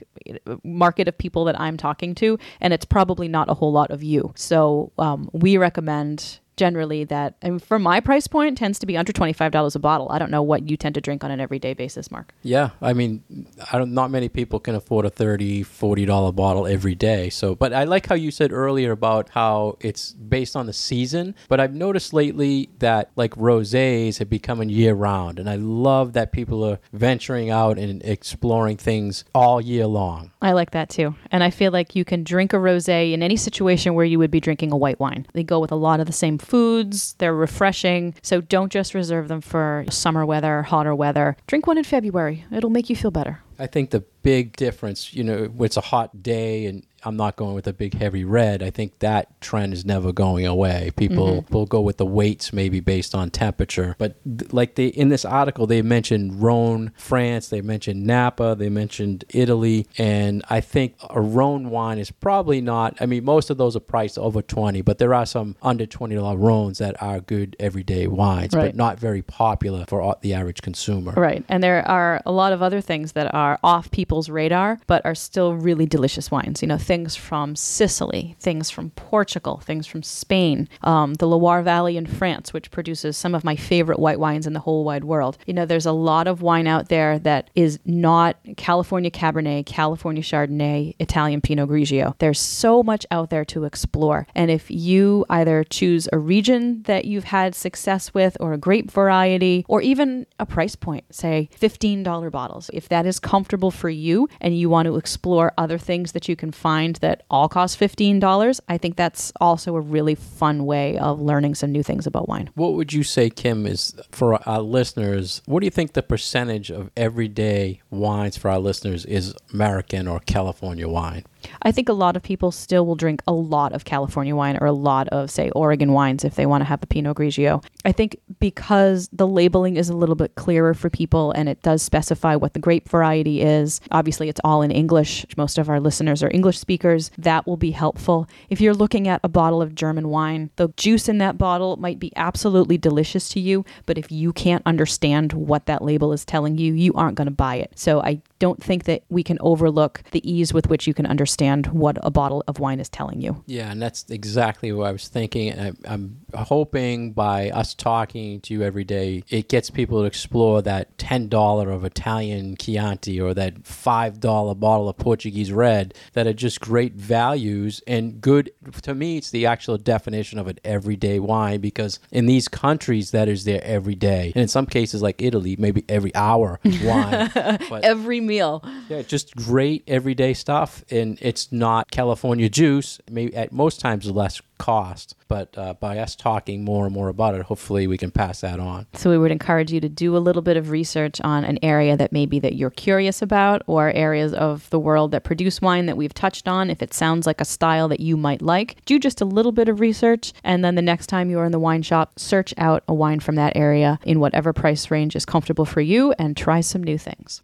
market 0.64 1.08
of 1.08 1.16
people 1.20 1.46
that 1.46 1.60
I'm 1.62 1.78
talking 1.78 2.16
to. 2.16 2.40
And 2.60 2.74
it's 2.74 2.86
probably 2.86 3.28
not 3.28 3.48
a 3.48 3.54
whole 3.54 3.72
lot 3.72 3.92
of 3.92 4.02
you. 4.02 4.34
So 4.36 4.92
um, 4.98 5.30
we 5.34 5.58
recommend 5.58 6.40
generally 6.56 7.04
that 7.04 7.36
and 7.42 7.62
for 7.62 7.80
my 7.80 8.00
price 8.00 8.28
point 8.28 8.58
tends 8.58 8.80
to 8.80 8.86
be 8.86 8.96
under 8.98 9.12
$25 9.12 9.76
a 9.76 9.80
bottle 9.80 10.08
i 10.12 10.20
don't 10.20 10.32
know 10.32 10.42
what 10.44 10.70
you 10.70 10.78
tend 10.78 10.96
to 10.96 11.02
drink 11.02 11.24
on 11.24 11.32
an 11.32 11.40
everyday 11.40 11.74
basis 11.74 12.12
mark 12.12 12.34
Yeah, 12.44 12.72
I 12.82 12.94
mean, 12.94 13.24
I 13.72 13.78
don't, 13.78 13.94
not 13.94 14.12
many 14.12 14.30
people 14.30 14.60
can 14.60 14.76
afford 14.76 15.06
a 15.06 15.10
30 15.10 15.64
40 15.64 16.06
dollar 16.06 16.32
bottle 16.32 16.68
every 16.68 16.96
day. 16.96 17.30
So, 17.30 17.56
but 17.56 17.74
I 17.74 17.84
like 17.86 18.08
how 18.08 18.16
you 18.16 18.32
said 18.32 18.52
earlier 18.52 18.92
about 18.92 19.30
how 19.30 19.78
it's 19.80 20.12
based 20.14 20.56
on 20.56 20.66
the 20.66 20.74
season. 20.74 21.36
But 21.48 21.60
I've 21.60 21.74
noticed 21.74 22.14
lately 22.14 22.70
that 22.80 23.12
like 23.16 23.36
rosés 23.36 24.20
have 24.20 24.30
become 24.30 24.62
a 24.62 24.66
year 24.66 24.94
round, 24.94 25.40
and 25.40 25.50
I 25.50 25.56
love 25.56 26.14
that 26.14 26.32
people 26.32 26.64
are 26.64 26.80
venturing 26.92 27.50
out 27.50 27.78
and 27.78 28.04
exploring 28.04 28.78
things 28.78 29.24
all 29.34 29.62
year 29.62 29.88
long. 29.88 30.32
I 30.42 30.52
like 30.52 30.72
that 30.72 30.90
too. 30.90 31.16
And 31.32 31.44
I 31.44 31.50
feel 31.50 31.72
like 31.72 31.96
you 31.96 32.06
can 32.06 32.24
drink 32.24 32.54
a 32.54 32.58
rosé 32.58 33.14
in 33.14 33.24
any 33.24 33.38
situation 33.38 33.94
where 33.94 34.06
you 34.06 34.20
would 34.20 34.32
be 34.32 34.40
drinking 34.40 34.72
a 34.72 34.78
white 34.78 35.00
wine. 35.00 35.26
They 35.34 35.44
go 35.44 35.60
with 35.60 35.72
a 35.72 35.76
lot 35.76 36.00
of 36.00 36.08
the 36.08 36.14
same 36.14 36.38
foods, 36.46 37.16
they're 37.18 37.36
refreshing. 37.36 38.16
So 38.22 38.42
don't 38.42 38.72
just 38.72 38.94
reserve 38.94 39.28
them 39.28 39.42
for 39.42 39.86
summer 39.90 40.26
weather, 40.26 40.64
hotter 40.64 40.96
weather. 40.96 41.38
Drink 41.48 41.68
one 41.68 41.78
in 41.78 41.84
February. 41.84 42.46
It'll 42.52 42.70
make 42.70 42.90
you 42.90 42.96
feel 42.96 43.12
better. 43.12 43.40
I 43.60 43.68
think 43.68 43.92
the 43.92 44.04
big 44.24 44.56
difference, 44.56 45.14
you 45.14 45.24
know, 45.24 45.46
when 45.46 45.66
it's 45.68 45.78
a 45.78 45.82
hot 45.82 46.24
day 46.24 46.66
and 46.66 46.86
I'm 47.06 47.18
not 47.18 47.36
going 47.36 47.56
with 47.56 47.68
a 47.68 47.74
big 47.74 47.94
heavy 47.96 48.24
red. 48.24 48.64
I 48.64 48.70
think 48.70 49.00
that 49.00 49.40
trend 49.42 49.74
is 49.74 49.86
never 49.86 50.12
going 50.12 50.46
away. 50.46 50.92
People 50.96 51.42
mm-hmm. 51.42 51.54
will 51.54 51.66
go 51.66 51.82
with 51.82 51.98
the 51.98 52.06
weights 52.06 52.54
maybe 52.54 52.80
based 52.80 53.14
on 53.16 53.30
temperature. 53.30 53.96
But 53.98 54.16
th- 54.24 54.54
like 54.54 54.76
they 54.76 54.88
in 54.88 55.10
this 55.10 55.26
article, 55.26 55.68
they 55.68 55.82
mentioned 55.82 56.42
Rhone, 56.42 56.92
France. 56.96 57.50
They 57.50 57.62
mentioned 57.62 58.06
Napa. 58.06 58.56
They 58.58 58.70
mentioned 58.70 59.26
Italy. 59.30 59.88
And 59.98 60.44
I 60.50 60.62
think 60.62 60.96
a 61.10 61.22
Rhone 61.22 61.70
wine 61.70 61.98
is 61.98 62.12
probably 62.12 62.62
not. 62.62 62.96
I 63.00 63.06
mean, 63.06 63.24
most 63.24 63.50
of 63.50 63.58
those 63.58 63.76
are 63.76 63.82
priced 63.82 64.18
over 64.18 64.42
twenty, 64.42 64.82
but 64.82 64.98
there 64.98 65.14
are 65.14 65.26
some 65.26 65.56
under 65.62 65.86
twenty 65.86 66.16
dollar 66.16 66.38
Rhones 66.38 66.78
that 66.80 67.02
are 67.02 67.20
good 67.20 67.56
everyday 67.60 68.08
wines, 68.08 68.54
Right. 68.54 68.68
but 68.68 68.76
not 68.76 69.00
very 69.00 69.22
popular 69.22 69.86
for 69.88 70.16
the 70.22 70.34
average 70.34 70.62
consumer. 70.62 71.14
Right. 71.14 71.44
And 71.50 71.64
there 71.64 71.88
are 71.88 72.22
a 72.26 72.32
lot 72.32 72.54
of 72.54 72.62
other 72.62 72.82
things 72.82 73.14
that 73.14 73.34
are 73.34 73.60
off 73.64 73.92
people's 73.92 74.30
radar, 74.30 74.80
but 74.88 75.06
are 75.06 75.16
still 75.16 75.54
really 75.54 75.86
delicious 75.86 76.32
wines. 76.32 76.62
You 76.62 76.68
know, 76.68 76.78
things 76.94 77.16
from 77.16 77.56
Sicily, 77.56 78.36
things 78.40 78.70
from 78.70 78.92
Portugal, 78.92 79.58
things 79.66 79.88
from 79.88 80.04
Spain, 80.04 80.70
um, 80.84 81.16
the 81.16 81.26
Loire 81.26 81.64
Valley 81.64 81.98
in 81.98 82.06
France, 82.06 82.54
which 82.54 82.70
produces 82.70 83.18
some 83.18 83.34
of 83.34 83.44
my 83.44 83.56
favorite 83.56 83.98
white 83.98 84.20
wines 84.20 84.46
in 84.46 84.54
the 84.54 84.60
whole 84.60 84.84
wide 84.84 85.04
world. 85.04 85.40
You 85.48 85.56
know, 85.56 85.66
there's 85.66 85.88
a 85.88 85.92
lot 85.92 86.28
of 86.28 86.44
wine 86.44 86.68
out 86.68 86.90
there 86.90 87.18
that 87.18 87.50
is 87.56 87.80
not 87.84 88.38
California 88.58 89.10
Cabernet, 89.10 89.66
California 89.66 90.22
Chardonnay, 90.22 90.96
Italian 91.00 91.42
Pinot 91.42 91.68
Grigio. 91.68 92.14
There's 92.20 92.40
so 92.40 92.84
much 92.84 93.08
out 93.10 93.32
there 93.32 93.46
to 93.46 93.64
explore. 93.64 94.28
And 94.36 94.52
if 94.52 94.70
you 94.70 95.26
either 95.32 95.64
choose 95.64 96.08
a 96.14 96.20
region 96.20 96.84
that 96.84 97.06
you've 97.06 97.24
had 97.24 97.56
success 97.56 98.14
with, 98.14 98.38
or 98.40 98.54
a 98.54 98.60
grape 98.60 98.92
variety, 98.92 99.66
or 99.68 99.82
even 99.82 100.28
a 100.38 100.46
price 100.46 100.76
point, 100.76 101.06
say 101.10 101.50
$15 101.60 102.30
bottles, 102.30 102.70
if 102.72 102.88
that 102.90 103.08
is 103.08 103.20
comfortable 103.20 103.72
for 103.72 103.90
you 103.90 104.30
and 104.40 104.56
you 104.56 104.70
want 104.70 104.86
to 104.86 104.98
explore 104.98 105.54
other 105.58 105.80
things 105.80 106.12
that 106.12 106.30
you 106.30 106.36
can 106.36 106.52
find 106.52 106.83
that 106.92 107.24
all 107.30 107.50
cost 107.50 107.80
$15, 107.80 108.60
I 108.68 108.78
think 108.78 108.96
that's 108.96 109.32
also 109.40 109.76
a 109.76 109.82
really 109.82 110.16
fun 110.16 110.66
way 110.66 110.98
of 110.98 111.22
learning 111.22 111.56
some 111.56 111.72
new 111.72 111.84
things 111.84 112.06
about 112.06 112.28
wine. 112.28 112.50
What 112.56 112.74
would 112.74 112.94
you 112.94 113.04
say, 113.04 113.30
Kim, 113.30 113.66
is 113.66 113.96
for 114.12 114.48
our 114.48 114.62
listeners? 114.62 115.42
What 115.46 115.62
do 115.62 115.66
you 115.66 115.72
think 115.72 115.94
the 115.94 116.04
percentage 116.04 116.70
of 116.70 116.92
everyday 116.96 117.82
wines 117.90 118.38
for 118.38 118.50
our 118.50 118.60
listeners 118.60 119.06
is 119.06 119.34
American 119.54 120.08
or 120.08 120.20
California 120.20 120.88
wine? 120.88 121.24
I 121.62 121.72
think 121.72 121.90
a 121.90 121.94
lot 121.94 122.16
of 122.16 122.24
people 122.24 122.52
still 122.52 122.86
will 122.86 122.96
drink 122.96 123.22
a 123.28 123.34
lot 123.34 123.74
of 123.74 123.86
California 123.86 124.36
wine 124.36 124.58
or 124.60 124.68
a 124.68 124.72
lot 124.72 125.08
of, 125.10 125.30
say, 125.32 125.50
Oregon 125.52 125.94
wines 125.94 126.24
if 126.24 126.36
they 126.36 126.46
want 126.46 126.62
to 126.62 126.66
have 126.66 126.84
a 126.84 126.88
Pinot 126.88 127.18
Grigio. 127.18 127.64
I 127.86 127.92
think 127.92 128.18
because 128.40 129.10
the 129.12 129.28
labeling 129.28 129.78
is 129.78 129.90
a 129.90 129.96
little 129.96 130.16
bit 130.16 130.36
clearer 130.36 130.74
for 130.74 130.90
people 130.90 131.32
and 131.32 131.50
it 131.50 131.62
does 131.62 131.82
specify 131.82 132.36
what 132.36 132.54
the 132.54 132.60
grape 132.60 132.90
variety 132.90 133.42
is, 133.42 133.82
obviously 133.92 134.30
it's 134.30 134.42
all 134.44 134.62
in 134.62 134.72
English. 134.72 135.26
Most 135.38 135.58
of 135.58 135.70
our 135.70 135.80
listeners 135.80 136.24
are 136.24 136.32
English 136.34 136.60
speakers. 136.60 137.12
That 137.18 137.46
will 137.46 137.58
be 137.58 137.72
helpful. 137.72 138.28
If 138.50 138.62
you're 138.62 138.74
looking 138.74 139.08
at 139.08 139.22
a 139.24 139.30
bottle 139.30 139.62
of 139.62 139.76
German 139.76 140.10
wine, 140.10 140.50
the 140.56 140.70
juice 140.78 141.10
in 141.10 141.18
that 141.20 141.38
bottle 141.38 141.78
might 141.78 142.00
be 142.00 142.12
absolutely 142.16 142.78
delicious 142.78 143.30
to 143.30 143.40
you, 143.40 143.66
but 143.86 143.98
if 143.98 144.12
you 144.12 144.34
can't 144.34 144.64
understand 144.66 145.34
what 145.34 145.66
that 145.66 145.82
label 145.82 146.14
is 146.14 146.26
telling 146.26 146.58
you, 146.58 146.74
you 146.74 146.94
aren't 146.94 147.16
going 147.16 147.28
to 147.28 147.32
buy 147.32 147.56
it. 147.56 147.72
So 147.76 148.02
I 148.02 148.22
don't 148.44 148.62
think 148.62 148.84
that 148.84 149.04
we 149.08 149.24
can 149.24 149.38
overlook 149.40 150.04
the 150.12 150.22
ease 150.30 150.54
with 150.54 150.68
which 150.68 150.86
you 150.86 150.94
can 150.94 151.06
understand 151.06 151.68
what 151.68 151.98
a 152.04 152.12
bottle 152.12 152.44
of 152.50 152.60
wine 152.60 152.82
is 152.82 152.90
telling 152.90 153.22
you. 153.22 153.42
Yeah, 153.46 153.72
and 153.72 153.82
that's 153.82 154.04
exactly 154.10 154.74
what 154.74 154.88
I 154.90 154.92
was 154.92 155.08
thinking. 155.08 155.48
And 155.50 155.78
I, 155.88 155.94
I'm 155.94 156.18
hoping 156.36 157.14
by 157.14 157.50
us 157.52 157.74
talking 157.74 158.42
to 158.42 158.54
you 158.54 158.62
every 158.62 158.84
day, 158.84 159.24
it 159.30 159.48
gets 159.48 159.70
people 159.70 160.02
to 160.02 160.06
explore 160.06 160.62
that 160.64 160.98
ten 160.98 161.30
dollar 161.30 161.72
of 161.72 161.86
Italian 161.86 162.58
Chianti 162.58 163.22
or 163.22 163.34
that 163.34 163.66
five 163.66 164.20
dollar 164.20 164.56
bottle 164.56 164.90
of 164.90 164.98
Portuguese 164.98 165.54
red 165.54 165.94
that 166.12 166.28
are 166.28 166.34
just 166.34 166.60
great 166.60 166.96
values 166.96 167.82
and 167.88 168.20
good. 168.20 168.52
To 168.82 168.94
me, 168.94 169.18
it's 169.18 169.32
the 169.32 169.46
actual 169.46 169.78
definition 169.78 170.38
of 170.38 170.48
an 170.48 170.60
everyday 170.66 171.18
wine 171.20 171.62
because 171.62 172.00
in 172.12 172.26
these 172.26 172.50
countries, 172.50 173.12
that 173.12 173.30
is 173.30 173.46
their 173.46 173.64
everyday, 173.64 174.34
and 174.36 174.42
in 174.42 174.48
some 174.50 174.66
cases, 174.66 175.02
like 175.02 175.22
Italy, 175.22 175.56
maybe 175.58 175.86
every 175.88 176.14
hour 176.14 176.60
wine. 176.84 177.32
but 177.70 177.86
Every 177.86 178.20
meal. 178.34 178.64
yeah, 178.90 179.02
just 179.02 179.36
great 179.36 179.84
everyday 179.88 180.34
stuff, 180.34 180.84
and 180.90 181.18
it's 181.22 181.52
not 181.52 181.92
California 181.92 182.50
juice. 182.50 183.00
Maybe 183.10 183.36
at 183.36 183.52
most 183.52 183.80
times 183.80 184.10
less 184.10 184.42
cost, 184.64 185.16
but 185.28 185.58
uh, 185.58 185.74
by 185.74 185.98
us 185.98 186.16
talking 186.16 186.64
more 186.64 186.86
and 186.86 186.94
more 186.94 187.10
about 187.10 187.36
it, 187.36 187.42
hopefully 187.44 187.86
we 187.86 187.98
can 187.98 188.12
pass 188.12 188.42
that 188.42 188.60
on. 188.62 188.86
So 188.94 189.10
we 189.10 189.18
would 189.18 189.32
encourage 189.32 189.74
you 189.74 189.82
to 189.82 189.90
do 189.90 190.16
a 190.16 190.20
little 190.20 190.42
bit 190.42 190.56
of 190.56 190.70
research 190.70 191.20
on 191.22 191.44
an 191.44 191.60
area 191.62 191.98
that 191.98 192.14
maybe 192.14 192.40
that 192.40 192.56
you're 192.56 192.70
curious 192.70 193.22
about 193.22 193.62
or 193.68 193.92
areas 193.92 194.34
of 194.34 194.70
the 194.70 194.80
world 194.80 195.12
that 195.12 195.26
produce 195.26 195.62
wine 195.62 195.86
that 195.88 195.98
we've 195.98 196.14
touched 196.14 196.48
on. 196.48 196.70
If 196.70 196.82
it 196.82 196.94
sounds 196.94 197.28
like 197.28 197.42
a 197.42 197.46
style 197.46 197.90
that 197.90 198.00
you 198.00 198.16
might 198.16 198.42
like, 198.42 198.78
do 198.86 199.00
just 199.00 199.20
a 199.20 199.26
little 199.26 199.52
bit 199.52 199.68
of 199.68 199.82
research 199.82 200.32
and 200.46 200.64
then 200.64 200.76
the 200.76 200.82
next 200.82 201.08
time 201.08 201.30
you 201.30 201.40
are 201.40 201.46
in 201.46 201.52
the 201.52 201.60
wine 201.60 201.82
shop, 201.82 202.18
search 202.18 202.54
out 202.58 202.84
a 202.88 202.94
wine 202.94 203.20
from 203.20 203.36
that 203.36 203.58
area 203.58 204.00
in 204.06 204.22
whatever 204.22 204.54
price 204.54 204.90
range 204.90 205.14
is 205.16 205.26
comfortable 205.26 205.66
for 205.66 205.82
you 205.82 206.14
and 206.18 206.38
try 206.38 206.62
some 206.62 206.84
new 206.84 206.98
things. 206.98 207.42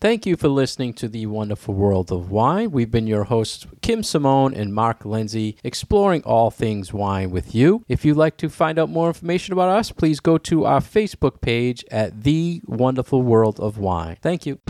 Thank 0.00 0.26
you 0.26 0.36
for 0.36 0.46
listening 0.46 0.92
to 0.94 1.08
The 1.08 1.26
Wonderful 1.26 1.74
World 1.74 2.12
of 2.12 2.30
Wine. 2.30 2.70
We've 2.70 2.90
been 2.90 3.08
your 3.08 3.24
hosts, 3.24 3.66
Kim 3.82 4.04
Simone 4.04 4.54
and 4.54 4.72
Mark 4.72 5.04
Lindsay, 5.04 5.56
exploring 5.64 6.22
all 6.22 6.52
things 6.52 6.92
wine 6.92 7.32
with 7.32 7.52
you. 7.52 7.84
If 7.88 8.04
you'd 8.04 8.16
like 8.16 8.36
to 8.36 8.48
find 8.48 8.78
out 8.78 8.90
more 8.90 9.08
information 9.08 9.54
about 9.54 9.70
us, 9.70 9.90
please 9.90 10.20
go 10.20 10.38
to 10.38 10.66
our 10.66 10.78
Facebook 10.78 11.40
page 11.40 11.84
at 11.90 12.22
The 12.22 12.62
Wonderful 12.64 13.22
World 13.22 13.58
of 13.58 13.78
Wine. 13.78 14.18
Thank 14.22 14.46
you. 14.46 14.60